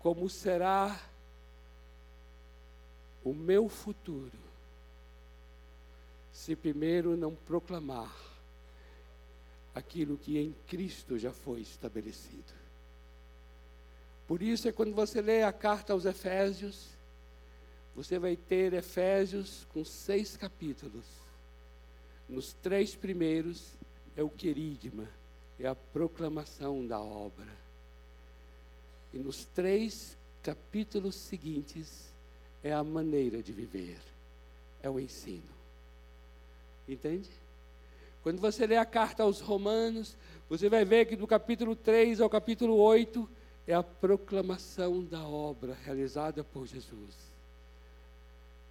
como 0.00 0.28
será 0.30 1.00
o 3.22 3.34
meu 3.34 3.68
futuro 3.68 4.46
se 6.32 6.56
primeiro 6.56 7.16
não 7.16 7.34
proclamar 7.34 8.14
aquilo 9.74 10.16
que 10.16 10.38
em 10.38 10.54
Cristo 10.66 11.18
já 11.18 11.32
foi 11.32 11.60
estabelecido. 11.60 12.54
Por 14.26 14.40
isso 14.42 14.66
é 14.66 14.72
quando 14.72 14.94
você 14.94 15.20
lê 15.20 15.42
a 15.42 15.52
carta 15.52 15.92
aos 15.92 16.04
Efésios, 16.04 16.95
você 17.96 18.18
vai 18.18 18.36
ter 18.36 18.74
Efésios 18.74 19.66
com 19.72 19.82
seis 19.82 20.36
capítulos. 20.36 21.06
Nos 22.28 22.52
três 22.52 22.94
primeiros 22.94 23.72
é 24.14 24.22
o 24.22 24.28
querigma, 24.28 25.08
é 25.58 25.66
a 25.66 25.74
proclamação 25.74 26.86
da 26.86 27.00
obra. 27.00 27.48
E 29.14 29.18
nos 29.18 29.46
três 29.46 30.14
capítulos 30.42 31.14
seguintes 31.14 32.12
é 32.62 32.70
a 32.70 32.84
maneira 32.84 33.42
de 33.42 33.50
viver, 33.50 33.98
é 34.82 34.90
o 34.90 35.00
ensino. 35.00 35.56
Entende? 36.86 37.30
Quando 38.22 38.40
você 38.40 38.66
lê 38.66 38.76
a 38.76 38.84
carta 38.84 39.22
aos 39.22 39.40
Romanos, 39.40 40.18
você 40.50 40.68
vai 40.68 40.84
ver 40.84 41.06
que 41.06 41.16
do 41.16 41.26
capítulo 41.26 41.74
3 41.74 42.20
ao 42.20 42.28
capítulo 42.28 42.76
8 42.76 43.26
é 43.66 43.72
a 43.72 43.82
proclamação 43.82 45.02
da 45.02 45.26
obra 45.26 45.74
realizada 45.82 46.44
por 46.44 46.66
Jesus. 46.66 47.25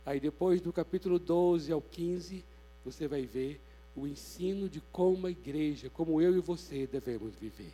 Aí 0.06 0.20
depois 0.20 0.62
do 0.62 0.72
capítulo 0.72 1.18
12 1.18 1.72
ao 1.72 1.82
15, 1.82 2.44
você 2.84 3.08
vai 3.08 3.26
ver 3.26 3.60
o 3.96 4.06
ensino 4.06 4.70
de 4.70 4.82
como 4.92 5.26
a 5.28 5.32
igreja, 5.32 5.90
como 5.90 6.22
eu 6.22 6.36
e 6.36 6.40
você 6.40 6.86
devemos 6.86 7.34
viver. 7.36 7.74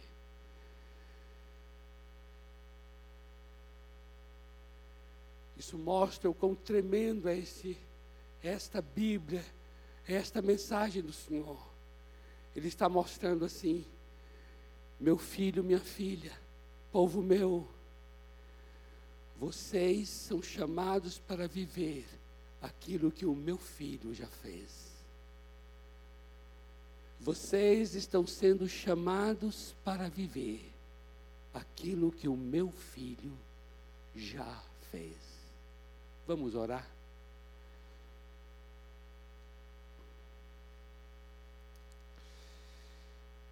Isso 5.58 5.78
mostra 5.78 6.30
o 6.30 6.34
quão 6.34 6.56
tremendo 6.56 7.28
é 7.28 7.38
esse, 7.38 7.78
esta 8.42 8.82
Bíblia 8.82 9.44
esta 10.08 10.42
mensagem 10.42 11.02
do 11.02 11.14
Senhor. 11.14 11.60
Ele 12.56 12.68
está 12.68 12.90
mostrando 12.90 13.46
assim: 13.46 13.86
meu 15.00 15.18
filho, 15.18 15.64
minha 15.64 15.80
filha, 15.80 16.32
povo 16.92 17.22
meu, 17.22 17.68
vocês 19.38 20.10
são 20.10 20.42
chamados 20.42 21.18
para 21.20 21.48
viver 21.48 22.06
aquilo 22.62 23.12
que 23.12 23.26
o 23.26 23.36
meu 23.36 23.58
filho 23.58 24.14
já 24.14 24.28
fez. 24.28 24.92
Vocês 27.20 27.96
estão 27.96 28.26
sendo 28.26 28.68
chamados 28.68 29.76
para 29.84 30.10
viver 30.10 30.72
aquilo 31.54 32.12
que 32.12 32.28
o 32.28 32.36
meu 32.36 32.72
filho 32.72 33.38
já 34.16 34.64
fez. 34.92 35.18
Vamos 36.26 36.56
orar? 36.56 36.88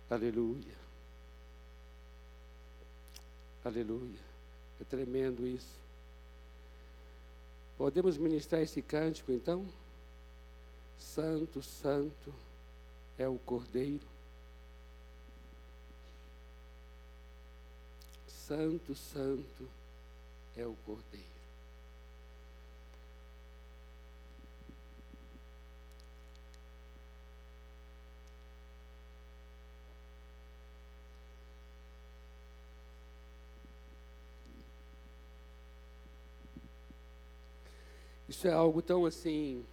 Aleluia. 0.09 0.75
Aleluia. 3.63 4.19
É 4.81 4.83
tremendo 4.83 5.45
isso. 5.45 5.77
Podemos 7.79 8.17
ministrar 8.17 8.61
esse 8.61 8.81
cântico 8.81 9.31
então? 9.31 9.65
Santo, 10.97 11.63
Santo 11.63 12.35
é 13.17 13.25
o 13.25 13.39
Cordeiro. 13.39 14.05
Santo, 18.27 18.93
Santo 18.93 19.69
é 20.57 20.65
o 20.65 20.75
Cordeiro. 20.85 21.38
Isso 38.39 38.47
é 38.47 38.53
algo 38.53 38.81
tão 38.81 39.05
assim 39.05 39.65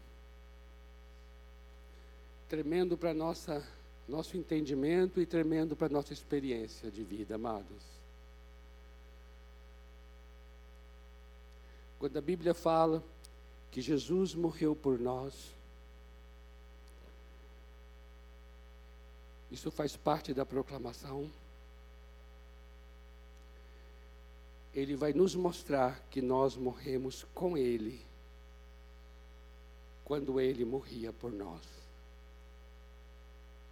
tremendo 2.49 2.99
para 2.99 3.15
nossa 3.15 3.65
nosso 4.09 4.37
entendimento 4.37 5.21
e 5.21 5.25
tremendo 5.25 5.77
para 5.77 5.89
nossa 5.89 6.13
experiência 6.13 6.91
de 6.91 7.05
vida, 7.05 7.37
amados. 7.37 7.85
Quando 12.01 12.17
a 12.17 12.21
Bíblia 12.21 12.55
fala 12.55 13.05
que 13.71 13.81
Jesus 13.81 14.35
morreu 14.35 14.75
por 14.75 14.99
nós, 14.99 15.53
isso 19.49 19.71
faz 19.71 19.97
parte 19.97 20.35
da 20.35 20.45
proclamação. 20.45 21.31
Ele 24.75 24.97
vai 24.97 25.13
nos 25.13 25.37
mostrar 25.37 26.01
que 26.11 26.21
nós 26.21 26.57
morremos 26.57 27.25
com 27.33 27.57
Ele 27.57 28.05
quando 30.07 30.41
ele 30.41 30.65
morria 30.65 31.13
por 31.13 31.33
nós. 31.33 31.63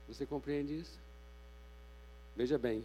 Você 0.08 0.26
compreende 0.26 0.80
isso? 0.80 0.98
Veja 2.34 2.58
bem. 2.58 2.84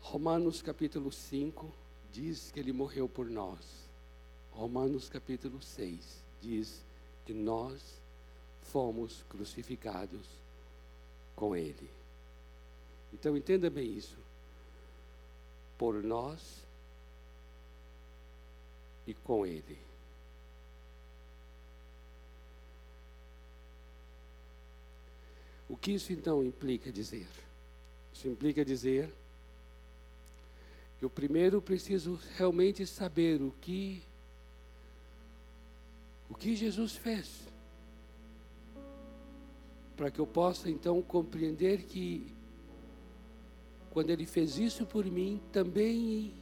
Romanos 0.00 0.62
capítulo 0.62 1.10
5 1.10 1.68
diz 2.12 2.52
que 2.52 2.60
ele 2.60 2.72
morreu 2.72 3.08
por 3.08 3.28
nós. 3.28 3.58
Romanos 4.52 5.08
capítulo 5.08 5.60
6 5.60 6.22
diz 6.40 6.84
que 7.26 7.34
nós 7.34 8.00
fomos 8.62 9.24
crucificados 9.28 10.24
com 11.34 11.56
ele. 11.56 11.90
Então 13.12 13.36
entenda 13.36 13.68
bem 13.68 13.92
isso. 13.92 14.16
Por 15.76 16.00
nós 16.00 16.64
e 19.04 19.14
com 19.14 19.44
ele. 19.44 19.89
O 25.70 25.76
que 25.76 25.92
isso 25.92 26.12
então 26.12 26.42
implica 26.42 26.90
dizer? 26.90 27.28
Isso 28.12 28.26
implica 28.26 28.64
dizer 28.64 29.08
que 30.98 31.04
eu 31.04 31.08
primeiro 31.08 31.62
preciso 31.62 32.18
realmente 32.36 32.84
saber 32.84 33.40
o 33.40 33.54
que 33.60 34.02
o 36.28 36.34
que 36.34 36.56
Jesus 36.56 36.96
fez. 36.96 37.46
Para 39.96 40.10
que 40.10 40.18
eu 40.18 40.26
possa 40.26 40.68
então 40.68 41.00
compreender 41.02 41.84
que 41.84 42.34
quando 43.90 44.10
ele 44.10 44.26
fez 44.26 44.58
isso 44.58 44.84
por 44.84 45.04
mim, 45.04 45.40
também 45.52 46.34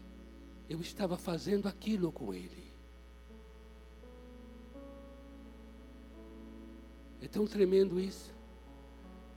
eu 0.70 0.81
estava 0.81 1.18
fazendo 1.18 1.68
aquilo 1.68 2.11
com 2.11 2.33
ele. 2.33 2.72
É 7.20 7.29
tão 7.29 7.47
tremendo 7.47 8.01
isso. 8.01 8.38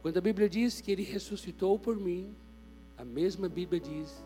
Quando 0.02 0.18
a 0.18 0.22
Bíblia 0.22 0.50
diz 0.50 0.82
que 0.82 0.92
ele 0.92 1.04
ressuscitou 1.04 1.78
por 1.78 1.96
mim, 1.96 2.36
a 2.98 3.06
mesma 3.06 3.48
Bíblia 3.48 3.80
diz: 3.80 4.24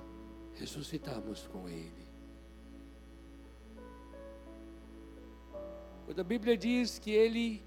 ressuscitamos 0.54 1.48
com 1.48 1.68
ele. 1.68 2.06
Quando 6.06 6.20
a 6.20 6.24
Bíblia 6.24 6.56
diz 6.56 6.98
que 6.98 7.12
ele 7.12 7.64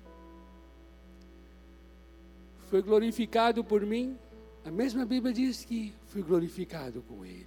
foi 2.69 2.81
glorificado 2.81 3.63
por 3.65 3.85
mim, 3.85 4.19
a 4.65 4.71
mesma 4.71 5.05
Bíblia 5.05 5.33
diz 5.33 5.65
que 5.65 5.93
fui 6.07 6.23
glorificado 6.23 7.03
com 7.03 7.25
ele. 7.25 7.47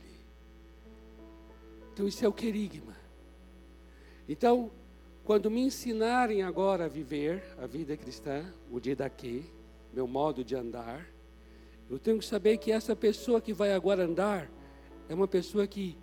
Então 1.93 2.07
isso 2.07 2.23
é 2.23 2.27
o 2.27 2.33
querigma. 2.33 2.95
Então, 4.27 4.71
quando 5.23 5.49
me 5.49 5.61
ensinarem 5.61 6.43
agora 6.43 6.85
a 6.85 6.87
viver 6.87 7.43
a 7.57 7.65
vida 7.65 7.95
cristã, 7.97 8.45
o 8.71 8.79
dia 8.79 8.95
daqui, 8.95 9.45
meu 9.93 10.07
modo 10.07 10.43
de 10.43 10.55
andar, 10.55 11.05
eu 11.89 11.99
tenho 11.99 12.19
que 12.19 12.25
saber 12.25 12.57
que 12.57 12.71
essa 12.71 12.95
pessoa 12.95 13.41
que 13.41 13.53
vai 13.53 13.73
agora 13.73 14.05
andar 14.05 14.49
é 15.09 15.13
uma 15.13 15.27
pessoa 15.27 15.67
que 15.67 15.97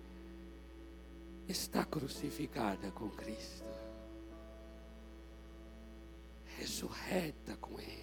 está 1.47 1.83
crucificada 1.83 2.91
com 2.91 3.09
Cristo, 3.09 3.65
ressurreta 6.57 7.55
com 7.57 7.79
Ele. 7.79 7.99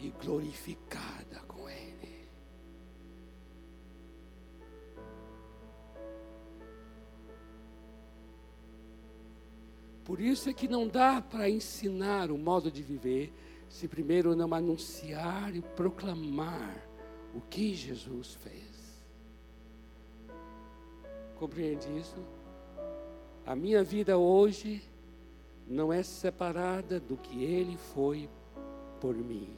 E 0.00 0.10
glorificada 0.10 1.40
com 1.48 1.68
Ele. 1.68 2.28
Por 10.04 10.20
isso 10.20 10.48
é 10.48 10.52
que 10.52 10.68
não 10.68 10.86
dá 10.86 11.20
para 11.20 11.50
ensinar 11.50 12.30
o 12.30 12.38
modo 12.38 12.70
de 12.70 12.82
viver 12.82 13.32
se 13.68 13.86
primeiro 13.86 14.34
não 14.34 14.52
anunciar 14.54 15.54
e 15.54 15.60
proclamar 15.60 16.88
o 17.34 17.40
que 17.40 17.74
Jesus 17.74 18.34
fez. 18.34 19.04
Compreende 21.36 21.86
isso? 21.98 22.16
A 23.46 23.54
minha 23.54 23.84
vida 23.84 24.18
hoje 24.18 24.82
não 25.66 25.92
é 25.92 26.02
separada 26.02 26.98
do 26.98 27.16
que 27.16 27.44
Ele 27.44 27.76
foi 27.76 28.28
por 29.00 29.14
mim. 29.14 29.56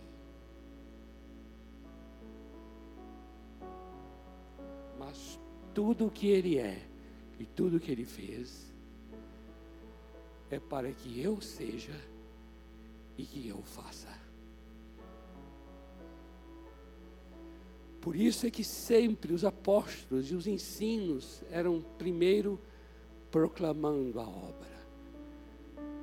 Mas 4.98 5.40
tudo 5.72 6.06
o 6.06 6.10
que 6.10 6.28
Ele 6.28 6.58
é 6.58 6.86
e 7.38 7.46
tudo 7.46 7.76
o 7.76 7.80
que 7.80 7.90
Ele 7.90 8.04
fez 8.04 8.70
é 10.50 10.58
para 10.58 10.92
que 10.92 11.20
eu 11.20 11.40
seja 11.40 12.09
e 13.20 13.26
que 13.26 13.48
eu 13.48 13.62
faça. 13.62 14.08
Por 18.00 18.16
isso 18.16 18.46
é 18.46 18.50
que 18.50 18.64
sempre 18.64 19.34
os 19.34 19.44
apóstolos 19.44 20.30
e 20.30 20.34
os 20.34 20.46
ensinos 20.46 21.42
eram 21.50 21.82
primeiro 21.98 22.58
proclamando 23.30 24.18
a 24.18 24.26
obra. 24.26 24.80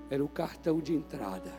Era 0.09 0.23
o 0.23 0.29
cartão 0.29 0.79
de 0.79 0.93
entrada. 0.93 1.51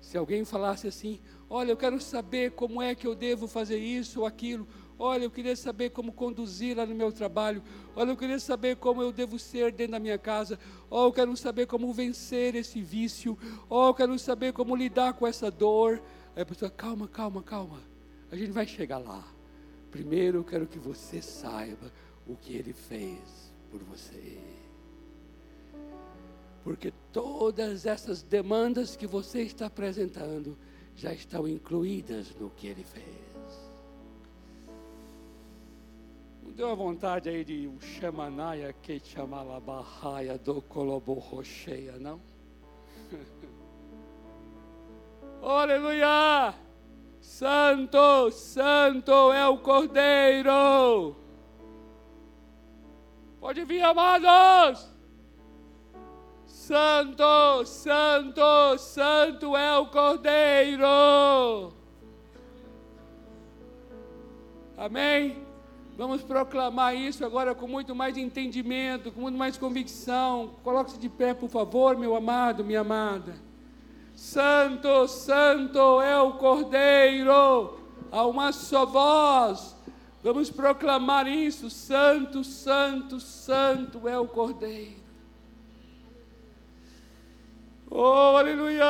Se 0.00 0.18
alguém 0.18 0.44
falasse 0.44 0.88
assim: 0.88 1.20
Olha, 1.48 1.70
eu 1.70 1.76
quero 1.76 2.00
saber 2.00 2.50
como 2.52 2.82
é 2.82 2.96
que 2.96 3.06
eu 3.06 3.14
devo 3.14 3.46
fazer 3.46 3.78
isso 3.78 4.20
ou 4.20 4.26
aquilo, 4.26 4.66
Olha, 5.02 5.24
eu 5.24 5.30
queria 5.30 5.56
saber 5.56 5.88
como 5.88 6.12
conduzir 6.12 6.76
lá 6.76 6.84
no 6.84 6.94
meu 6.94 7.10
trabalho. 7.10 7.62
Olha, 7.96 8.10
eu 8.10 8.16
queria 8.18 8.38
saber 8.38 8.76
como 8.76 9.00
eu 9.00 9.10
devo 9.10 9.38
ser 9.38 9.72
dentro 9.72 9.92
da 9.92 9.98
minha 9.98 10.18
casa. 10.18 10.58
Oh, 10.90 11.06
eu 11.06 11.12
quero 11.12 11.34
saber 11.38 11.66
como 11.66 11.90
vencer 11.90 12.54
esse 12.54 12.82
vício. 12.82 13.38
Oh, 13.66 13.86
eu 13.86 13.94
quero 13.94 14.18
saber 14.18 14.52
como 14.52 14.76
lidar 14.76 15.14
com 15.14 15.26
essa 15.26 15.50
dor. 15.50 16.02
Aí 16.36 16.42
a 16.42 16.44
pessoa, 16.44 16.70
calma, 16.70 17.08
calma, 17.08 17.42
calma. 17.42 17.80
A 18.30 18.36
gente 18.36 18.52
vai 18.52 18.66
chegar 18.66 18.98
lá. 18.98 19.26
Primeiro 19.90 20.40
eu 20.40 20.44
quero 20.44 20.66
que 20.66 20.78
você 20.78 21.22
saiba 21.22 21.90
o 22.26 22.36
que 22.36 22.54
ele 22.54 22.74
fez 22.74 23.54
por 23.70 23.82
você. 23.82 24.38
Porque 26.62 26.92
todas 27.10 27.86
essas 27.86 28.22
demandas 28.22 28.96
que 28.96 29.06
você 29.06 29.40
está 29.40 29.64
apresentando 29.64 30.58
já 30.94 31.10
estão 31.10 31.48
incluídas 31.48 32.34
no 32.38 32.50
que 32.50 32.66
ele 32.66 32.84
fez. 32.84 33.19
Deu 36.50 36.70
a 36.70 36.74
vontade 36.74 37.28
aí 37.28 37.44
de 37.44 37.68
um 37.68 37.80
Xamanaia 37.80 38.72
que 38.72 39.00
chamala 39.00 39.60
barraia 39.60 40.36
do 40.36 40.60
Colobo 40.62 41.14
Rocheia, 41.14 41.98
não? 41.98 42.20
Aleluia! 45.42 46.54
Santo, 47.20 48.30
Santo 48.30 49.32
é 49.32 49.46
o 49.46 49.58
Cordeiro. 49.58 51.16
Pode 53.38 53.64
vir, 53.64 53.82
amados. 53.82 54.90
Santo, 56.46 57.64
Santo, 57.64 58.78
Santo 58.78 59.56
é 59.56 59.78
o 59.78 59.86
Cordeiro. 59.86 61.72
Amém? 64.76 65.49
Vamos 65.96 66.22
proclamar 66.22 66.94
isso 66.94 67.24
agora 67.24 67.54
com 67.54 67.66
muito 67.66 67.94
mais 67.94 68.16
entendimento, 68.16 69.12
com 69.12 69.20
muito 69.20 69.36
mais 69.36 69.56
convicção. 69.56 70.52
Coloque-se 70.64 70.98
de 70.98 71.08
pé, 71.08 71.34
por 71.34 71.50
favor, 71.50 71.96
meu 71.96 72.16
amado, 72.16 72.64
minha 72.64 72.80
amada. 72.80 73.34
Santo, 74.14 75.08
Santo 75.08 76.00
é 76.00 76.20
o 76.20 76.32
Cordeiro, 76.34 77.78
a 78.10 78.26
uma 78.26 78.52
só 78.52 78.84
voz. 78.86 79.76
Vamos 80.22 80.50
proclamar 80.50 81.26
isso. 81.26 81.70
Santo, 81.70 82.44
Santo, 82.44 83.18
Santo 83.18 84.06
é 84.06 84.18
o 84.18 84.26
Cordeiro. 84.26 85.00
Oh, 87.90 88.36
aleluia! 88.36 88.84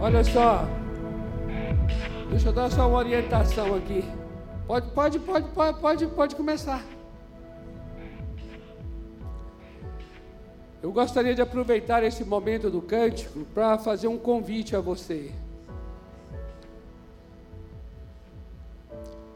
Olha 0.00 0.24
só. 0.24 0.79
Deixa 2.30 2.48
eu 2.48 2.52
dar 2.52 2.70
só 2.70 2.88
uma 2.88 2.98
orientação 2.98 3.74
aqui. 3.74 4.04
Pode, 4.66 4.88
pode, 4.90 5.18
pode, 5.18 5.48
pode, 5.48 5.80
pode, 5.80 6.06
pode 6.06 6.36
começar. 6.36 6.80
Eu 10.80 10.92
gostaria 10.92 11.34
de 11.34 11.42
aproveitar 11.42 12.04
esse 12.04 12.24
momento 12.24 12.70
do 12.70 12.80
cântico 12.80 13.40
para 13.52 13.76
fazer 13.78 14.06
um 14.06 14.16
convite 14.16 14.76
a 14.76 14.80
você. 14.80 15.32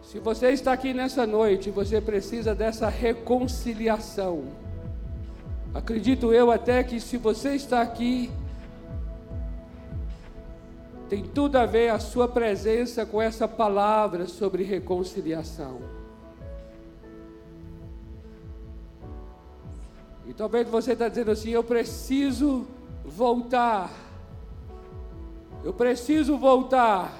Se 0.02 0.20
você 0.20 0.50
está 0.50 0.72
aqui 0.72 0.94
nessa 0.94 1.26
noite, 1.26 1.70
você 1.70 2.00
precisa 2.00 2.54
dessa 2.54 2.88
reconciliação. 2.88 4.44
Acredito 5.74 6.32
eu 6.32 6.52
até 6.52 6.84
que 6.84 7.00
se 7.00 7.16
você 7.16 7.56
está 7.56 7.82
aqui 7.82 8.30
tem 11.14 11.22
tudo 11.22 11.54
a 11.54 11.64
ver 11.64 11.90
a 11.90 12.00
sua 12.00 12.26
presença 12.26 13.06
com 13.06 13.22
essa 13.22 13.46
palavra 13.46 14.26
sobre 14.26 14.64
reconciliação. 14.64 15.80
E 20.26 20.34
talvez 20.34 20.68
você 20.68 20.94
está 20.94 21.08
dizendo 21.08 21.30
assim: 21.30 21.50
eu 21.50 21.62
preciso 21.62 22.66
voltar. 23.04 23.92
Eu 25.62 25.72
preciso 25.72 26.36
voltar. 26.36 27.16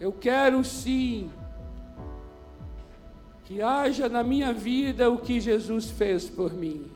Eu 0.00 0.12
quero 0.12 0.64
sim 0.64 1.30
que 3.44 3.60
haja 3.60 4.08
na 4.08 4.22
minha 4.22 4.50
vida 4.50 5.10
o 5.10 5.18
que 5.18 5.38
Jesus 5.40 5.90
fez 5.90 6.30
por 6.30 6.54
mim. 6.54 6.90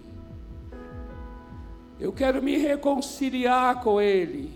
Eu 1.99 2.12
quero 2.12 2.42
me 2.42 2.57
reconciliar 2.59 3.82
com 3.82 4.01
Ele. 4.01 4.51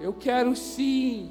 Eu 0.00 0.12
quero 0.12 0.54
sim. 0.54 1.30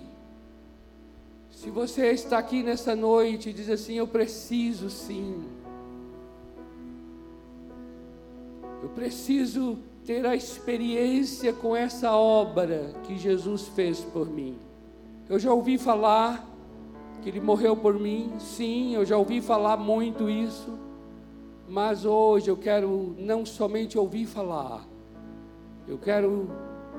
Se 1.49 1.69
você 1.69 2.11
está 2.11 2.37
aqui 2.37 2.61
nessa 2.61 2.95
noite 2.95 3.49
e 3.49 3.53
diz 3.53 3.69
assim: 3.69 3.93
Eu 3.93 4.07
preciso 4.07 4.89
sim. 4.89 5.45
Eu 8.83 8.89
preciso 8.89 9.77
ter 10.05 10.25
a 10.25 10.35
experiência 10.35 11.53
com 11.53 11.75
essa 11.75 12.11
obra 12.11 12.93
que 13.03 13.17
Jesus 13.17 13.67
fez 13.69 14.01
por 14.01 14.29
mim. 14.29 14.57
Eu 15.29 15.39
já 15.39 15.51
ouvi 15.51 15.77
falar 15.77 16.45
que 17.23 17.29
Ele 17.29 17.39
morreu 17.39 17.75
por 17.75 17.99
mim, 17.99 18.33
sim, 18.39 18.93
eu 18.93 19.03
já 19.03 19.17
ouvi 19.17 19.41
falar 19.41 19.77
muito 19.77 20.29
isso. 20.29 20.84
Mas 21.67 22.05
hoje 22.05 22.49
eu 22.49 22.57
quero 22.57 23.15
não 23.17 23.45
somente 23.45 23.97
ouvir 23.97 24.25
falar, 24.25 24.85
eu 25.87 25.97
quero, 25.97 26.49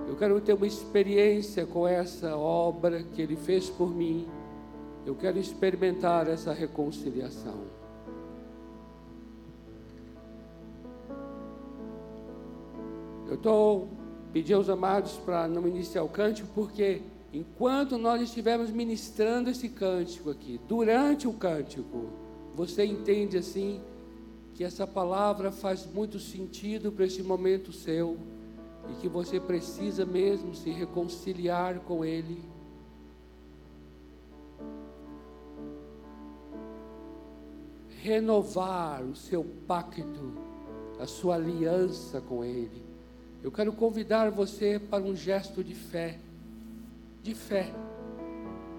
eu 0.08 0.16
quero 0.16 0.40
ter 0.40 0.54
uma 0.54 0.66
experiência 0.66 1.66
com 1.66 1.86
essa 1.86 2.36
obra 2.36 3.02
que 3.02 3.20
Ele 3.20 3.36
fez 3.36 3.68
por 3.68 3.94
mim. 3.94 4.28
Eu 5.04 5.14
quero 5.14 5.38
experimentar 5.38 6.28
essa 6.28 6.52
reconciliação. 6.52 7.76
Eu 13.28 13.34
estou 13.34 13.88
pedindo 14.32 14.56
aos 14.56 14.68
amados 14.68 15.12
para 15.24 15.48
não 15.48 15.66
iniciar 15.66 16.02
o 16.04 16.08
cântico, 16.08 16.48
porque 16.54 17.02
enquanto 17.32 17.98
nós 17.98 18.22
estivermos 18.22 18.70
ministrando 18.70 19.50
esse 19.50 19.68
cântico 19.68 20.30
aqui, 20.30 20.60
durante 20.68 21.26
o 21.26 21.32
cântico, 21.32 22.06
você 22.54 22.84
entende 22.84 23.36
assim 23.36 23.80
que 24.57 24.64
essa 24.64 24.86
palavra 24.86 25.52
faz 25.52 25.84
muito 25.84 26.18
sentido 26.18 26.90
para 26.90 27.04
esse 27.04 27.22
momento 27.22 27.70
seu 27.72 28.16
e 28.90 28.94
que 29.02 29.07
você 29.07 29.38
precisa 29.38 30.07
mesmo 30.07 30.54
se 30.54 30.70
reconciliar 30.70 31.80
com 31.80 32.02
Ele. 32.02 32.42
Renovar 38.00 39.02
o 39.02 39.14
seu 39.14 39.44
pacto, 39.66 40.32
a 40.98 41.07
sua 41.07 41.34
aliança 41.34 42.22
com 42.22 42.42
Ele. 42.42 42.82
Eu 43.42 43.52
quero 43.52 43.74
convidar 43.74 44.30
você 44.30 44.78
para 44.78 45.04
um 45.04 45.14
gesto 45.14 45.62
de 45.62 45.74
fé, 45.74 46.18
de 47.22 47.34
fé. 47.34 47.74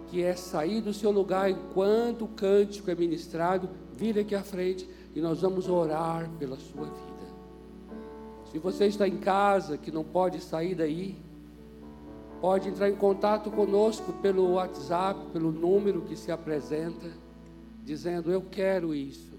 que 0.08 0.24
é 0.24 0.38
sair 0.38 0.80
do 0.80 0.94
seu 0.94 1.12
lugar 1.12 1.52
enquanto 1.52 2.24
o 2.24 2.30
cântico 2.30 2.90
é 2.90 2.96
ministrado, 2.96 3.70
vir 3.94 4.18
aqui 4.18 4.34
à 4.34 4.42
frente 4.42 4.88
e 5.18 5.20
nós 5.20 5.42
vamos 5.42 5.68
orar 5.68 6.30
pela 6.38 6.58
sua 6.58 6.86
vida. 6.86 7.28
Se 8.52 8.60
você 8.60 8.86
está 8.86 9.08
em 9.08 9.18
casa 9.18 9.76
que 9.76 9.92
não 9.92 10.04
pode 10.04 10.40
sair 10.40 10.76
daí, 10.76 11.20
pode 12.40 12.70
entrar 12.70 12.88
em 12.88 12.96
contato 12.96 13.50
conosco 13.50 14.14
pelo 14.22 14.52
WhatsApp, 14.52 15.20
pelo 15.34 15.52
número 15.52 16.04
que 16.04 16.16
se 16.16 16.32
apresenta, 16.32 17.08
dizendo: 17.84 18.32
Eu 18.32 18.44
quero 18.44 18.94
isso. 18.94 19.34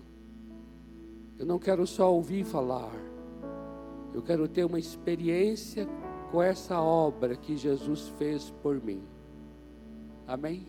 Eu 1.39 1.47
não 1.47 1.61
quero 1.61 1.87
só 1.87 2.13
ouvir 2.13 2.45
falar, 2.45 2.93
eu 4.13 4.21
quero 4.21 4.49
ter 4.49 4.65
uma 4.65 4.81
experiência 4.81 5.87
com 6.33 6.43
essa 6.43 6.81
obra 6.81 7.37
que 7.37 7.57
Jesus 7.57 8.09
fez 8.19 8.51
por 8.65 8.83
mim. 8.83 9.01
Amém? 10.27 10.67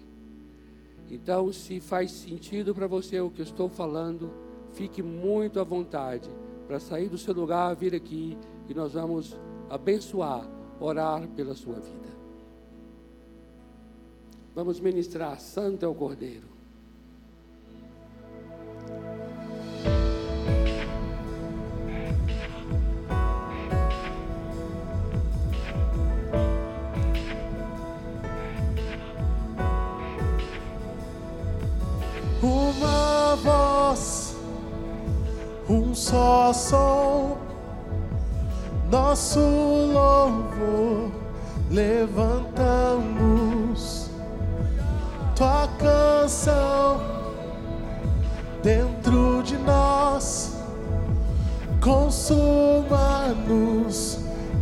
Então, 1.09 1.51
se 1.51 1.79
faz 1.79 2.11
sentido 2.11 2.75
para 2.75 2.85
você 2.85 3.19
o 3.19 3.31
que 3.31 3.41
eu 3.41 3.45
estou 3.45 3.67
falando, 3.67 4.48
fique 4.73 5.01
muito 5.01 5.59
à 5.59 5.63
vontade 5.63 6.29
para 6.67 6.79
sair 6.79 7.09
do 7.09 7.17
seu 7.17 7.33
lugar, 7.33 7.75
vir 7.75 7.95
aqui 7.95 8.37
e 8.67 8.73
nós 8.73 8.93
vamos 8.93 9.35
abençoar, 9.69 10.47
orar 10.79 11.27
pela 11.29 11.55
sua 11.55 11.75
vida. 11.75 12.09
Vamos 14.53 14.79
ministrar 14.79 15.39
Santo 15.39 15.85
é 15.85 15.87
o 15.87 15.95
Cordeiro. 15.95 16.48
Só 36.53 36.53
som, 36.53 37.37
nosso 38.91 39.39
louvor 39.39 41.11
levantamos, 41.69 42.89
tua 45.35 45.67
canção 45.77 46.99
dentro 48.63 49.43
de 49.43 49.57
nós, 49.57 50.55
consuma-nos 51.81 52.57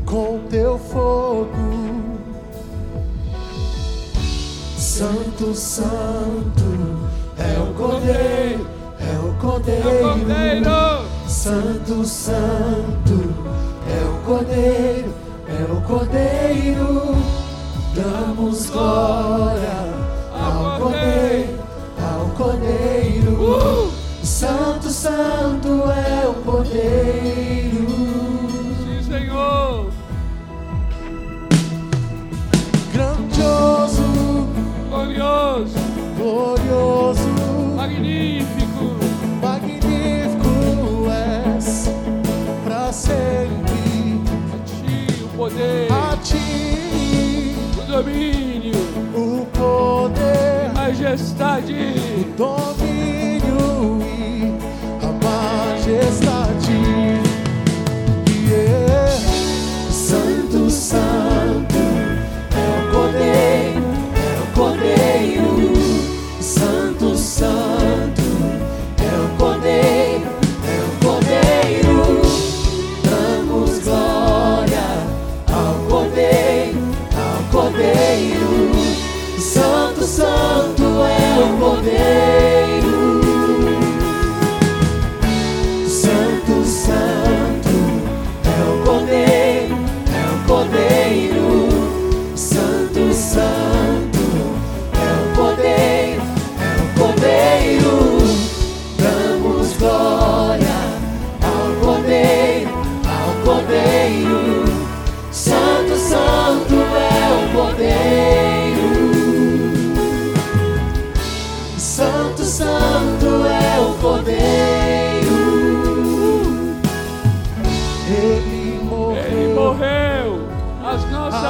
com 0.05 0.39
teu 0.49 0.77
fogo. 0.77 1.47
Santo, 4.77 5.53
Santo 5.53 7.07
é 7.37 7.57
o 7.59 7.73
Cordeiro, 7.75 8.67
é 8.99 9.17
o 9.19 9.33
Cordeiro, 9.39 9.89
É 9.89 9.95
o 9.95 10.01
Cordeiro. 10.01 10.96
Santo, 11.47 12.03
Santo, 12.03 13.33
é 13.87 14.03
o 14.03 14.17
Cordeiro, 14.25 15.13
é 15.47 15.71
o 15.71 15.81
Cordeiro. 15.81 17.15
Damos 17.95 18.69
glória 18.69 19.71
ao 20.33 20.77
Cordeiro, 20.77 21.59
ao 22.03 22.25
Cordeiro. 22.31 23.31
Uh! 23.41 23.91
Santo, 24.25 24.89
Santo 24.89 25.83
é 25.89 26.27
o 26.27 26.33
Cordeiro. 26.43 27.87
Sim, 28.83 29.09
Senhor. 29.09 29.89
Grandioso, 32.91 34.03
Glorioso, 34.89 35.79
glorioso, 36.17 37.29
magnífico. 37.73 37.77
magnífico 37.77 38.46
majestade. 50.97 51.73
o 51.73 52.23
domínio 52.35 53.99
e 54.01 54.57
a 55.05 55.11
majestade. 55.23 56.26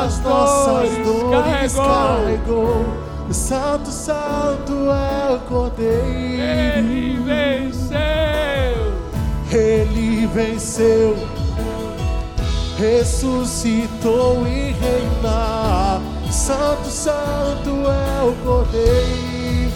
As 0.08 0.20
nossas, 0.22 0.92
as 0.92 0.98
nossas 0.98 1.74
dores, 1.74 1.74
carregou. 1.76 2.86
Santo, 3.30 3.90
Santo 3.90 4.74
é 4.90 5.36
o 5.36 5.40
Cordeiro. 5.40 6.02
Ele 6.02 7.20
venceu. 7.26 7.98
Ele 9.52 10.28
venceu, 10.28 11.18
ressuscitou 12.78 14.46
e 14.48 14.72
reina. 14.72 16.02
Santo, 16.32 16.88
Santo 16.88 17.70
é 17.70 18.24
o 18.24 18.34
Cordeiro. 18.46 19.72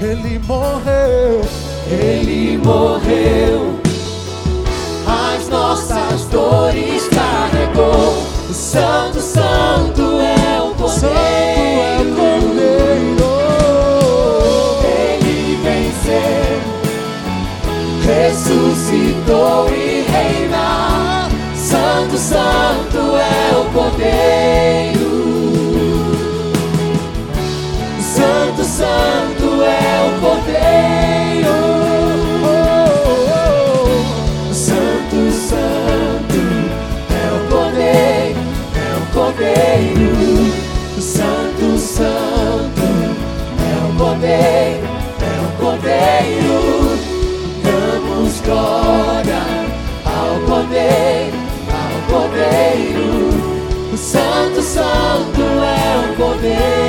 Ele 0.00 0.38
morreu, 0.38 1.40
ele 1.90 2.58
morreu. 2.58 3.80
As 5.06 5.48
nossas 5.48 6.24
dores 6.26 7.08
carregou. 7.08 8.29
Santo, 8.52 9.20
Santo 9.20 10.02
é 10.20 10.60
o 10.60 10.74
Cordeiro. 10.74 11.00
Santo 11.00 11.80
é 11.80 11.98
o 12.00 12.04
Cordeiro. 12.16 13.30
Ele 14.84 15.58
venceu 15.62 16.60
ressuscitou 18.04 19.68
e 19.72 20.02
reina. 20.02 21.28
Santo, 21.54 22.18
Santo 22.18 23.16
é 23.16 23.56
o 23.56 23.64
Cordeiro. 23.72 25.10
Santo, 28.00 28.64
Santo 28.64 29.62
é 29.62 30.02
o 30.06 30.20
Cordeiro. 30.20 30.99
Cordeiro. 39.50 40.52
Santo, 41.00 41.78
Santo 41.78 42.82
é 43.58 43.84
o 43.84 43.98
Cordeiro, 43.98 44.88
é 45.20 45.34
o 45.40 45.50
Cordeiro. 45.58 46.58
Damos 47.64 48.40
glória 48.42 49.42
ao 50.04 50.40
Cordeiro, 50.46 51.38
ao 51.68 51.92
Cordeiro. 52.12 53.96
Santo, 53.96 54.62
Santo 54.62 55.40
é 55.40 56.10
o 56.10 56.16
Cordeiro. 56.16 56.79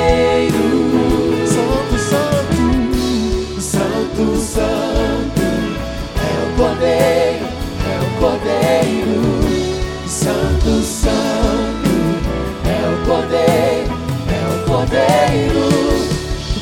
Cordeiro, 14.92 15.70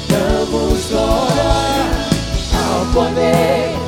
damos 0.09 0.87
glória 0.87 1.91
ao 2.55 2.87
poder. 2.93 3.80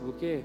Sabe 0.00 0.10
o? 0.10 0.44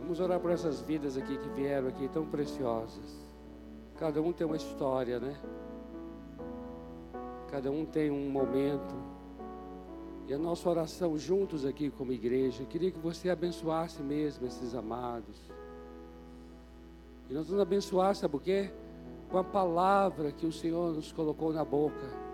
Vamos 0.00 0.20
orar 0.20 0.40
por 0.40 0.50
essas 0.50 0.80
vidas 0.80 1.16
aqui 1.16 1.36
que 1.36 1.48
vieram 1.50 1.88
aqui 1.88 2.08
tão 2.08 2.24
preciosas. 2.24 3.28
Cada 3.98 4.22
um 4.22 4.32
tem 4.32 4.46
uma 4.46 4.56
história, 4.56 5.20
né? 5.20 5.36
Cada 7.50 7.70
um 7.70 7.84
tem 7.84 8.10
um 8.10 8.30
momento. 8.30 8.94
E 10.26 10.32
a 10.32 10.38
nossa 10.38 10.68
oração 10.68 11.18
juntos 11.18 11.64
aqui 11.64 11.90
como 11.90 12.12
igreja, 12.12 12.64
queria 12.64 12.90
que 12.90 12.98
você 12.98 13.28
abençoasse 13.30 14.02
mesmo 14.02 14.46
esses 14.46 14.74
amados. 14.74 15.36
E 17.28 17.34
nós 17.34 17.46
vamos 17.46 17.62
abençoar, 17.62 18.14
sabe 18.14 18.36
o 18.36 18.40
quê? 18.40 18.70
Com 19.30 19.38
a 19.38 19.44
palavra 19.44 20.32
que 20.32 20.46
o 20.46 20.52
Senhor 20.52 20.94
nos 20.94 21.12
colocou 21.12 21.52
na 21.52 21.64
boca. 21.64 22.28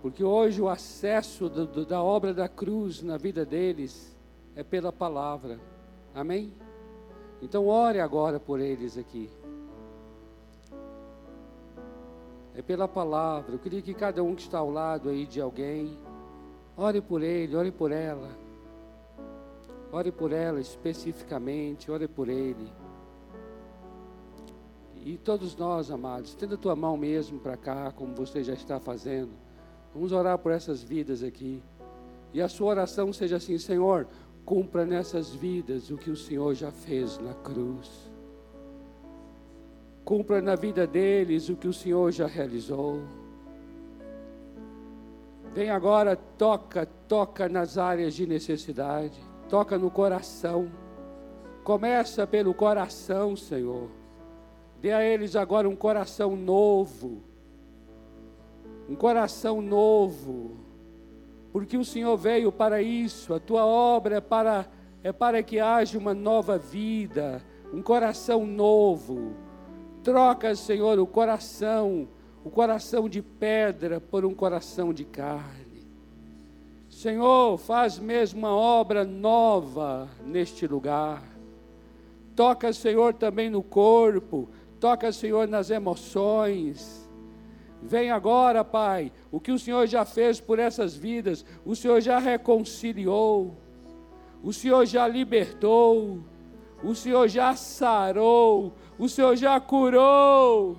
Porque 0.00 0.22
hoje 0.22 0.62
o 0.62 0.68
acesso 0.68 1.48
do, 1.48 1.66
do, 1.66 1.84
da 1.84 2.02
obra 2.02 2.32
da 2.32 2.48
cruz 2.48 3.02
na 3.02 3.18
vida 3.18 3.44
deles 3.44 4.18
é 4.54 4.62
pela 4.62 4.92
palavra. 4.92 5.58
Amém? 6.14 6.52
Então 7.42 7.66
ore 7.66 8.00
agora 8.00 8.38
por 8.38 8.60
eles 8.60 8.98
aqui. 8.98 9.30
É 12.54 12.62
pela 12.62 12.86
palavra. 12.86 13.54
Eu 13.54 13.58
queria 13.58 13.80
que 13.80 13.94
cada 13.94 14.22
um 14.22 14.34
que 14.34 14.42
está 14.42 14.58
ao 14.58 14.70
lado 14.70 15.08
aí 15.08 15.26
de 15.26 15.40
alguém, 15.40 15.98
ore 16.76 17.00
por 17.00 17.22
ele, 17.22 17.56
ore 17.56 17.70
por 17.70 17.92
ela. 17.92 18.28
Ore 19.92 20.12
por 20.12 20.32
ela 20.32 20.60
especificamente, 20.60 21.90
ore 21.90 22.06
por 22.06 22.28
ele. 22.28 22.70
E 25.02 25.16
todos 25.16 25.56
nós, 25.56 25.90
amados, 25.90 26.34
tenda 26.34 26.56
a 26.56 26.58
tua 26.58 26.76
mão 26.76 26.96
mesmo 26.96 27.40
para 27.40 27.56
cá, 27.56 27.90
como 27.90 28.14
você 28.14 28.44
já 28.44 28.52
está 28.52 28.78
fazendo. 28.78 29.30
Vamos 29.94 30.12
orar 30.12 30.38
por 30.38 30.52
essas 30.52 30.82
vidas 30.82 31.22
aqui. 31.22 31.62
E 32.32 32.40
a 32.40 32.48
sua 32.48 32.68
oração 32.68 33.12
seja 33.12 33.36
assim: 33.36 33.58
Senhor, 33.58 34.06
cumpra 34.50 34.84
nessas 34.84 35.32
vidas 35.32 35.92
o 35.92 35.96
que 35.96 36.10
o 36.10 36.16
Senhor 36.16 36.52
já 36.56 36.72
fez 36.72 37.20
na 37.20 37.32
cruz. 37.34 38.10
Cumpra 40.04 40.42
na 40.42 40.56
vida 40.56 40.88
deles 40.88 41.48
o 41.48 41.54
que 41.54 41.68
o 41.68 41.72
Senhor 41.72 42.10
já 42.10 42.26
realizou. 42.26 43.00
Vem 45.54 45.70
agora, 45.70 46.16
toca, 46.16 46.84
toca 47.06 47.48
nas 47.48 47.78
áreas 47.78 48.12
de 48.12 48.26
necessidade, 48.26 49.20
toca 49.48 49.78
no 49.78 49.88
coração. 49.88 50.68
Começa 51.62 52.26
pelo 52.26 52.52
coração, 52.52 53.36
Senhor. 53.36 53.88
Dê 54.80 54.90
a 54.90 55.00
eles 55.00 55.36
agora 55.36 55.68
um 55.68 55.76
coração 55.76 56.34
novo. 56.34 57.22
Um 58.88 58.96
coração 58.96 59.62
novo. 59.62 60.69
Porque 61.52 61.76
o 61.76 61.84
Senhor 61.84 62.16
veio 62.16 62.52
para 62.52 62.80
isso, 62.80 63.34
a 63.34 63.40
tua 63.40 63.64
obra 63.64 64.16
é 64.16 64.20
para 64.20 64.66
é 65.02 65.12
para 65.12 65.42
que 65.42 65.58
haja 65.58 65.98
uma 65.98 66.12
nova 66.12 66.58
vida, 66.58 67.42
um 67.72 67.82
coração 67.82 68.46
novo. 68.46 69.34
Troca, 70.02 70.54
Senhor, 70.54 70.98
o 70.98 71.06
coração, 71.06 72.08
o 72.44 72.50
coração 72.50 73.08
de 73.08 73.22
pedra 73.22 74.00
por 74.00 74.24
um 74.24 74.34
coração 74.34 74.92
de 74.92 75.04
carne. 75.04 75.88
Senhor, 76.88 77.56
faz 77.56 77.98
mesmo 77.98 78.40
uma 78.40 78.54
obra 78.54 79.04
nova 79.04 80.08
neste 80.26 80.66
lugar. 80.66 81.22
Toca, 82.36 82.72
Senhor, 82.72 83.14
também 83.14 83.48
no 83.48 83.62
corpo, 83.62 84.48
toca, 84.78 85.12
Senhor, 85.12 85.48
nas 85.48 85.70
emoções. 85.70 87.09
Vem 87.82 88.10
agora, 88.10 88.62
Pai, 88.62 89.10
o 89.30 89.40
que 89.40 89.50
o 89.50 89.58
Senhor 89.58 89.86
já 89.86 90.04
fez 90.04 90.38
por 90.38 90.58
essas 90.58 90.94
vidas, 90.94 91.44
o 91.64 91.74
Senhor 91.74 92.00
já 92.00 92.18
reconciliou, 92.18 93.56
o 94.42 94.52
Senhor 94.52 94.84
já 94.84 95.08
libertou, 95.08 96.20
o 96.84 96.94
Senhor 96.94 97.26
já 97.28 97.56
sarou, 97.56 98.74
o 98.98 99.08
Senhor 99.08 99.34
já 99.34 99.58
curou. 99.58 100.78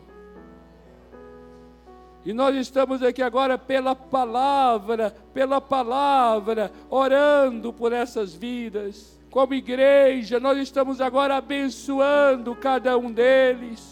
E 2.24 2.34
nós 2.34 2.56
estamos 2.56 3.02
aqui 3.02 3.24
agora 3.24 3.58
pela 3.58 3.96
palavra, 3.96 5.10
pela 5.34 5.60
palavra, 5.60 6.72
orando 6.88 7.74
por 7.74 7.92
essas 7.92 8.32
vidas. 8.36 9.20
Como 9.32 9.56
igreja, 9.56 10.40
nós 10.40 10.60
estamos 10.60 11.02
agora 11.02 11.38
abençoando 11.38 12.56
cada 12.56 12.96
um 12.96 13.12
deles 13.12 13.91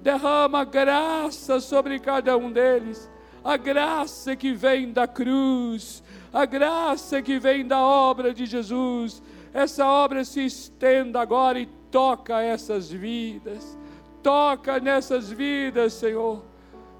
derrama 0.00 0.64
graça 0.64 1.60
sobre 1.60 1.98
cada 1.98 2.36
um 2.36 2.50
deles, 2.50 3.10
a 3.42 3.56
graça 3.56 4.34
que 4.34 4.52
vem 4.52 4.92
da 4.92 5.06
cruz, 5.06 6.02
a 6.32 6.44
graça 6.44 7.22
que 7.22 7.38
vem 7.38 7.66
da 7.66 7.80
obra 7.80 8.34
de 8.34 8.46
Jesus. 8.46 9.22
Essa 9.54 9.86
obra 9.86 10.24
se 10.24 10.44
estenda 10.44 11.20
agora 11.20 11.58
e 11.58 11.66
toca 11.90 12.42
essas 12.42 12.90
vidas, 12.90 13.78
toca 14.22 14.78
nessas 14.80 15.30
vidas, 15.30 15.92
Senhor. 15.94 16.44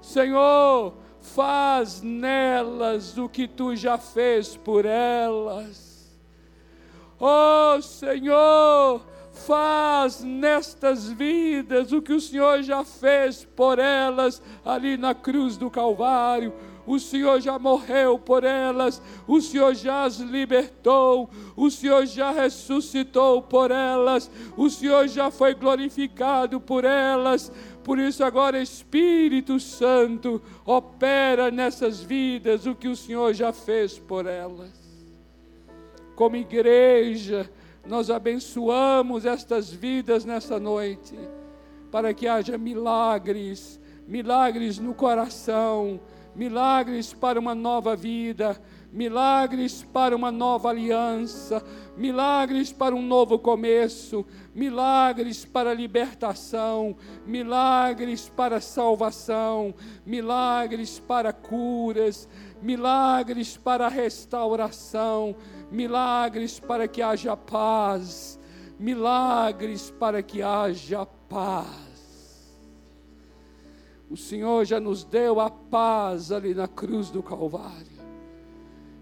Senhor, 0.01 0.93
faz 1.19 2.01
nelas 2.01 3.17
o 3.17 3.27
que 3.27 3.47
tu 3.47 3.75
já 3.75 3.97
fez 3.97 4.55
por 4.55 4.85
elas. 4.85 6.17
Oh, 7.19 7.81
Senhor, 7.81 9.01
faz 9.45 10.21
nestas 10.21 11.09
vidas 11.09 11.91
o 11.91 12.01
que 12.01 12.13
o 12.13 12.19
Senhor 12.19 12.61
já 12.63 12.83
fez 12.83 13.43
por 13.43 13.79
elas 13.79 14.41
ali 14.65 14.97
na 14.97 15.13
cruz 15.13 15.57
do 15.57 15.69
Calvário. 15.69 16.53
O 16.85 16.99
Senhor 16.99 17.41
já 17.41 17.59
morreu 17.59 18.17
por 18.17 18.45
elas, 18.45 19.01
o 19.27 19.41
Senhor 19.41 19.75
já 19.75 20.05
as 20.05 20.19
libertou, 20.19 21.29
o 21.53 21.69
Senhor 21.69 22.05
já 22.05 22.31
ressuscitou 22.31 23.41
por 23.41 23.71
elas, 23.71 24.31
o 24.55 24.69
Senhor 24.69 25.05
já 25.09 25.29
foi 25.29 25.53
glorificado 25.53 26.61
por 26.61 26.85
elas. 26.85 27.51
Por 27.83 27.99
isso, 27.99 28.23
agora, 28.23 28.61
Espírito 28.61 29.59
Santo, 29.59 30.41
opera 30.65 31.51
nessas 31.51 32.01
vidas 32.01 32.65
o 32.65 32.73
que 32.73 32.87
o 32.87 32.95
Senhor 32.95 33.33
já 33.33 33.51
fez 33.51 33.99
por 33.99 34.25
elas. 34.25 34.71
Como 36.15 36.37
igreja, 36.37 37.51
nós 37.87 38.09
abençoamos 38.09 39.25
estas 39.25 39.71
vidas 39.71 40.25
nessa 40.25 40.59
noite, 40.59 41.17
para 41.89 42.13
que 42.13 42.27
haja 42.27 42.57
milagres, 42.57 43.79
milagres 44.05 44.77
no 44.77 44.93
coração, 44.93 45.99
milagres 46.35 47.13
para 47.13 47.39
uma 47.39 47.55
nova 47.55 47.95
vida, 47.95 48.61
milagres 48.91 49.83
para 49.83 50.15
uma 50.15 50.31
nova 50.31 50.69
aliança, 50.69 51.63
milagres 51.95 52.73
para 52.73 52.93
um 52.93 53.01
novo 53.01 53.39
começo, 53.39 54.25
milagres 54.53 55.45
para 55.45 55.73
libertação, 55.73 56.95
milagres 57.25 58.27
para 58.27 58.59
salvação, 58.59 59.73
milagres 60.05 60.99
para 60.99 61.31
curas, 61.31 62.27
milagres 62.61 63.55
para 63.55 63.87
restauração 63.87 65.35
milagres 65.71 66.59
para 66.59 66.87
que 66.87 67.01
haja 67.01 67.35
paz, 67.35 68.39
milagres 68.79 69.91
para 69.91 70.21
que 70.21 70.41
haja 70.41 71.05
paz. 71.05 71.87
O 74.09 74.15
Senhor 74.15 74.65
já 74.65 74.79
nos 74.79 75.03
deu 75.03 75.39
a 75.39 75.49
paz 75.49 76.31
ali 76.31 76.53
na 76.53 76.67
cruz 76.67 77.09
do 77.09 77.21
Calvário. 77.21 77.97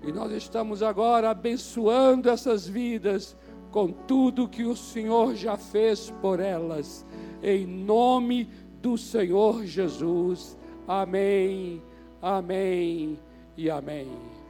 E 0.02 0.12
nós 0.12 0.32
estamos 0.32 0.82
agora 0.82 1.30
abençoando 1.30 2.30
essas 2.30 2.68
vidas 2.68 3.36
com 3.72 3.92
tudo 3.92 4.48
que 4.48 4.64
o 4.64 4.76
Senhor 4.76 5.36
já 5.36 5.58
fez 5.58 6.12
por 6.22 6.40
elas. 6.40 7.06
Em 7.44 7.66
nome 7.66 8.50
do 8.82 8.98
Senhor 8.98 9.66
Jesus. 9.66 10.58
Amém, 10.88 11.82
amém 12.22 13.20
e 13.58 13.70
amém. 13.70 14.08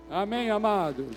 Amém, 0.10 0.50
amados. 0.52 1.16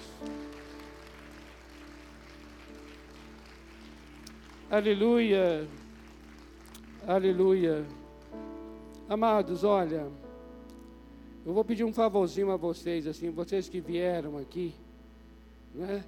Aleluia, 4.71 5.66
aleluia. 7.07 7.87
Amados, 9.09 9.64
olha, 9.64 10.07
eu 11.47 11.55
vou 11.55 11.64
pedir 11.64 11.85
um 11.85 11.93
favorzinho 11.93 12.51
a 12.51 12.57
vocês, 12.59 13.07
assim, 13.07 13.31
vocês 13.31 13.66
que 13.66 13.81
vieram 13.81 14.37
aqui, 14.37 14.75
né? 15.75 16.05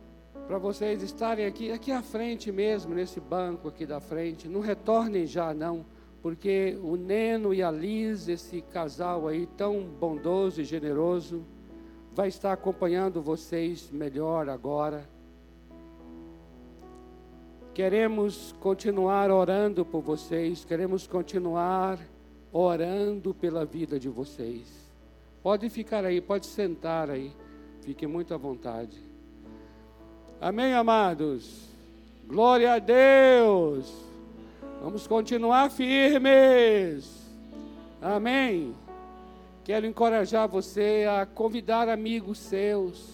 Para 0.47 0.59
vocês 0.59 1.03
estarem 1.03 1.47
aqui, 1.47 1.73
aqui 1.73 1.91
à 1.91 2.03
frente 2.03 2.53
mesmo, 2.53 2.95
nesse 2.95 3.19
banco 3.19 3.67
aqui 3.67 3.87
da 3.87 3.99
frente. 3.99 4.47
Não 4.47 4.61
retornem 4.61 5.25
já, 5.25 5.55
não, 5.55 5.83
porque 6.21 6.79
o 6.83 6.97
Neno 6.97 7.55
e 7.55 7.63
a 7.63 7.71
Liz, 7.71 8.29
esse 8.29 8.61
casal 8.61 9.27
aí 9.27 9.47
tão 9.57 9.81
bondoso 9.85 10.61
e 10.61 10.65
generoso, 10.65 11.47
vai 12.13 12.29
estar 12.29 12.53
acompanhando 12.53 13.23
vocês 13.23 13.91
melhor 13.91 14.51
agora. 14.51 15.09
Queremos 17.81 18.55
continuar 18.61 19.31
orando 19.31 19.87
por 19.87 20.03
vocês, 20.03 20.67
queremos 20.67 21.07
continuar 21.07 21.99
orando 22.53 23.33
pela 23.33 23.65
vida 23.65 23.99
de 23.99 24.07
vocês. 24.07 24.67
Pode 25.43 25.71
ficar 25.71 26.05
aí, 26.05 26.21
pode 26.21 26.45
sentar 26.45 27.09
aí, 27.09 27.33
fique 27.81 28.07
muito 28.07 28.35
à 28.35 28.37
vontade. 28.37 28.99
Amém, 30.39 30.75
amados? 30.75 31.71
Glória 32.27 32.75
a 32.75 32.79
Deus! 32.79 33.91
Vamos 34.83 35.07
continuar 35.07 35.71
firmes. 35.71 37.33
Amém. 38.03 38.75
Quero 39.65 39.87
encorajar 39.87 40.47
você 40.47 41.07
a 41.09 41.25
convidar 41.25 41.89
amigos 41.89 42.41
seus, 42.41 43.09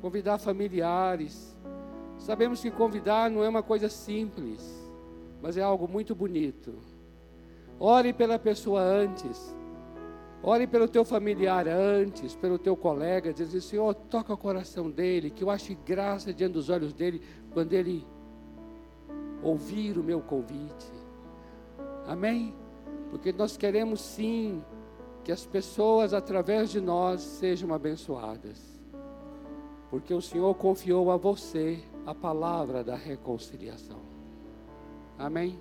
convidar 0.00 0.38
familiares. 0.38 1.51
Sabemos 2.22 2.60
que 2.60 2.70
convidar 2.70 3.28
não 3.28 3.42
é 3.42 3.48
uma 3.48 3.64
coisa 3.64 3.88
simples, 3.88 4.62
mas 5.42 5.56
é 5.56 5.60
algo 5.60 5.88
muito 5.88 6.14
bonito. 6.14 6.72
Ore 7.80 8.12
pela 8.12 8.38
pessoa 8.38 8.80
antes. 8.80 9.52
Ore 10.40 10.68
pelo 10.68 10.86
teu 10.86 11.04
familiar 11.04 11.66
antes, 11.66 12.36
pelo 12.36 12.58
teu 12.58 12.76
colega, 12.76 13.32
diz 13.32 13.48
assim, 13.48 13.60
Senhor, 13.60 13.92
toca 13.92 14.32
o 14.32 14.36
coração 14.36 14.88
dele, 14.88 15.30
que 15.30 15.42
eu 15.42 15.50
ache 15.50 15.76
graça 15.84 16.32
diante 16.32 16.52
dos 16.52 16.70
olhos 16.70 16.92
dele 16.92 17.20
quando 17.52 17.72
ele 17.72 18.06
ouvir 19.42 19.98
o 19.98 20.04
meu 20.04 20.20
convite. 20.20 20.92
Amém? 22.06 22.54
Porque 23.10 23.32
nós 23.32 23.56
queremos 23.56 24.00
sim 24.00 24.62
que 25.24 25.32
as 25.32 25.44
pessoas 25.44 26.14
através 26.14 26.70
de 26.70 26.80
nós 26.80 27.20
sejam 27.20 27.74
abençoadas. 27.74 28.80
Porque 29.90 30.14
o 30.14 30.22
Senhor 30.22 30.54
confiou 30.54 31.10
a 31.10 31.16
você 31.16 31.82
a 32.06 32.14
palavra 32.14 32.82
da 32.82 32.96
reconciliação. 32.96 34.00
Amém? 35.18 35.58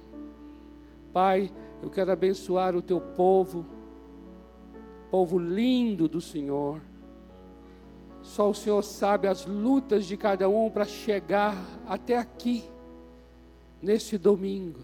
Pai, 1.13 1.51
eu 1.83 1.89
quero 1.89 2.11
abençoar 2.11 2.75
o 2.75 2.81
teu 2.81 3.01
povo, 3.01 3.65
povo 5.09 5.37
lindo 5.37 6.07
do 6.07 6.21
Senhor. 6.21 6.81
Só 8.21 8.49
o 8.49 8.55
Senhor 8.55 8.81
sabe 8.83 9.27
as 9.27 9.45
lutas 9.45 10.05
de 10.05 10.15
cada 10.15 10.47
um 10.47 10.69
para 10.69 10.85
chegar 10.85 11.55
até 11.87 12.17
aqui, 12.17 12.63
nesse 13.81 14.17
domingo. 14.17 14.79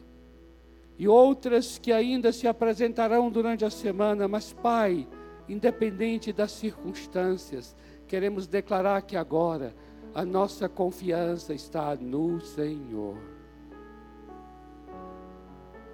E 0.97 1.07
outras 1.07 1.77
que 1.77 1.91
ainda 1.91 2.31
se 2.31 2.47
apresentarão 2.47 3.29
durante 3.29 3.63
a 3.63 3.69
semana, 3.69 4.27
mas, 4.27 4.51
Pai, 4.51 5.07
independente 5.47 6.33
das 6.33 6.51
circunstâncias, 6.51 7.75
queremos 8.07 8.47
declarar 8.47 9.03
que 9.03 9.15
agora 9.15 9.75
a 10.17 10.25
nossa 10.25 10.67
confiança 10.67 11.53
está 11.53 11.95
no 11.95 12.41
Senhor. 12.41 13.17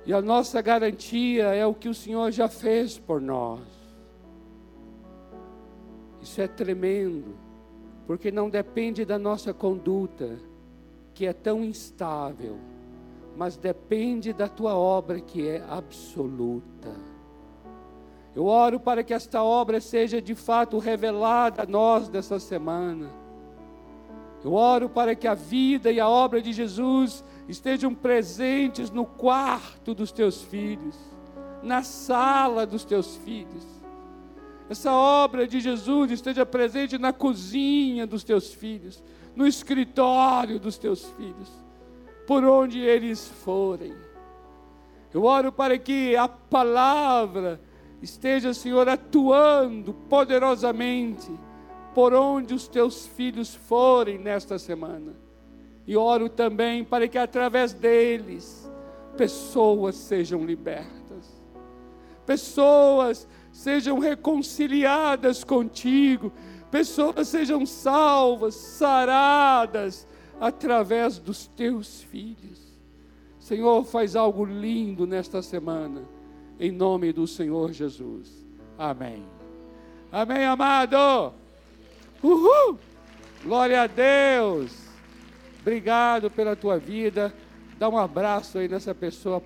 E 0.05 0.13
a 0.13 0.21
nossa 0.21 0.61
garantia 0.61 1.47
é 1.53 1.65
o 1.65 1.73
que 1.73 1.89
o 1.89 1.93
Senhor 1.93 2.31
já 2.31 2.47
fez 2.47 2.97
por 2.97 3.19
nós. 3.19 3.59
Isso 6.21 6.39
é 6.39 6.47
tremendo, 6.47 7.35
porque 8.07 8.31
não 8.31 8.49
depende 8.49 9.03
da 9.03 9.19
nossa 9.19 9.53
conduta, 9.53 10.39
que 11.13 11.25
é 11.25 11.33
tão 11.33 11.61
instável, 11.61 12.57
mas 13.35 13.57
depende 13.57 14.31
da 14.31 14.47
tua 14.47 14.73
obra, 14.73 15.19
que 15.19 15.45
é 15.45 15.61
absoluta. 15.67 16.95
Eu 18.33 18.45
oro 18.45 18.79
para 18.79 19.03
que 19.03 19.13
esta 19.13 19.43
obra 19.43 19.81
seja 19.81 20.21
de 20.21 20.33
fato 20.33 20.77
revelada 20.77 21.63
a 21.63 21.65
nós 21.65 22.07
dessa 22.07 22.39
semana. 22.39 23.22
Eu 24.43 24.53
oro 24.53 24.89
para 24.89 25.15
que 25.15 25.27
a 25.27 25.33
vida 25.33 25.91
e 25.91 25.99
a 25.99 26.07
obra 26.07 26.41
de 26.41 26.51
Jesus 26.51 27.23
estejam 27.47 27.95
presentes 27.95 28.91
no 28.91 29.05
quarto 29.05 29.93
dos 29.93 30.11
teus 30.11 30.41
filhos, 30.41 30.95
na 31.61 31.81
sala 31.81 32.65
dos 32.65 32.83
teus 32.83 33.15
filhos. 33.17 33.63
Essa 34.69 34.91
obra 34.91 35.47
de 35.47 35.59
Jesus 35.59 36.11
esteja 36.11 36.45
presente 36.45 36.97
na 36.97 37.13
cozinha 37.13 38.05
dos 38.05 38.23
teus 38.23 38.53
filhos, 38.53 39.03
no 39.35 39.47
escritório 39.47 40.59
dos 40.59 40.77
teus 40.77 41.05
filhos, 41.17 41.49
por 42.27 42.43
onde 42.43 42.79
eles 42.79 43.27
forem. 43.43 43.93
Eu 45.13 45.23
oro 45.23 45.51
para 45.51 45.77
que 45.77 46.15
a 46.15 46.27
palavra 46.27 47.61
esteja, 48.01 48.53
Senhor, 48.53 48.89
atuando 48.89 49.93
poderosamente 49.93 51.31
por 51.93 52.13
onde 52.13 52.53
os 52.53 52.67
teus 52.67 53.05
filhos 53.05 53.53
forem 53.53 54.17
nesta 54.17 54.57
semana. 54.57 55.13
E 55.85 55.95
oro 55.97 56.29
também 56.29 56.83
para 56.83 57.07
que 57.07 57.17
através 57.17 57.73
deles 57.73 58.69
pessoas 59.17 59.95
sejam 59.95 60.45
libertas, 60.45 61.43
pessoas 62.25 63.27
sejam 63.51 63.99
reconciliadas 63.99 65.43
contigo, 65.43 66.31
pessoas 66.71 67.27
sejam 67.27 67.65
salvas, 67.65 68.55
saradas 68.55 70.07
através 70.39 71.19
dos 71.19 71.47
teus 71.47 72.01
filhos. 72.01 72.59
Senhor, 73.37 73.83
faz 73.83 74.15
algo 74.15 74.45
lindo 74.45 75.05
nesta 75.05 75.41
semana, 75.41 76.01
em 76.59 76.71
nome 76.71 77.11
do 77.11 77.27
Senhor 77.27 77.71
Jesus. 77.71 78.47
Amém. 78.77 79.23
Amém, 80.11 80.45
amado. 80.45 81.42
Uhul! 82.23 82.79
Glória 83.43 83.81
a 83.81 83.87
Deus. 83.87 84.71
Obrigado 85.59 86.31
pela 86.31 86.55
tua 86.55 86.79
vida. 86.79 87.33
Dá 87.77 87.89
um 87.89 87.97
abraço 87.97 88.57
aí 88.57 88.69
nessa 88.69 88.95
pessoa 88.95 89.43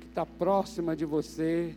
que 0.00 0.06
está 0.06 0.24
próxima 0.24 0.94
de 0.94 1.04
você. 1.04 1.74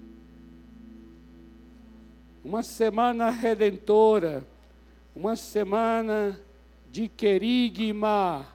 Uma 2.45 2.61
semana 2.61 3.31
redentora, 3.31 4.43
uma 5.15 5.35
semana 5.35 6.39
de 6.91 7.07
querigma 7.07 8.45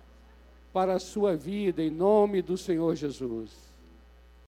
para 0.72 0.94
a 0.94 1.00
sua 1.00 1.36
vida, 1.36 1.82
em 1.82 1.90
nome 1.90 2.40
do 2.42 2.56
Senhor 2.56 2.94
Jesus. 2.94 3.67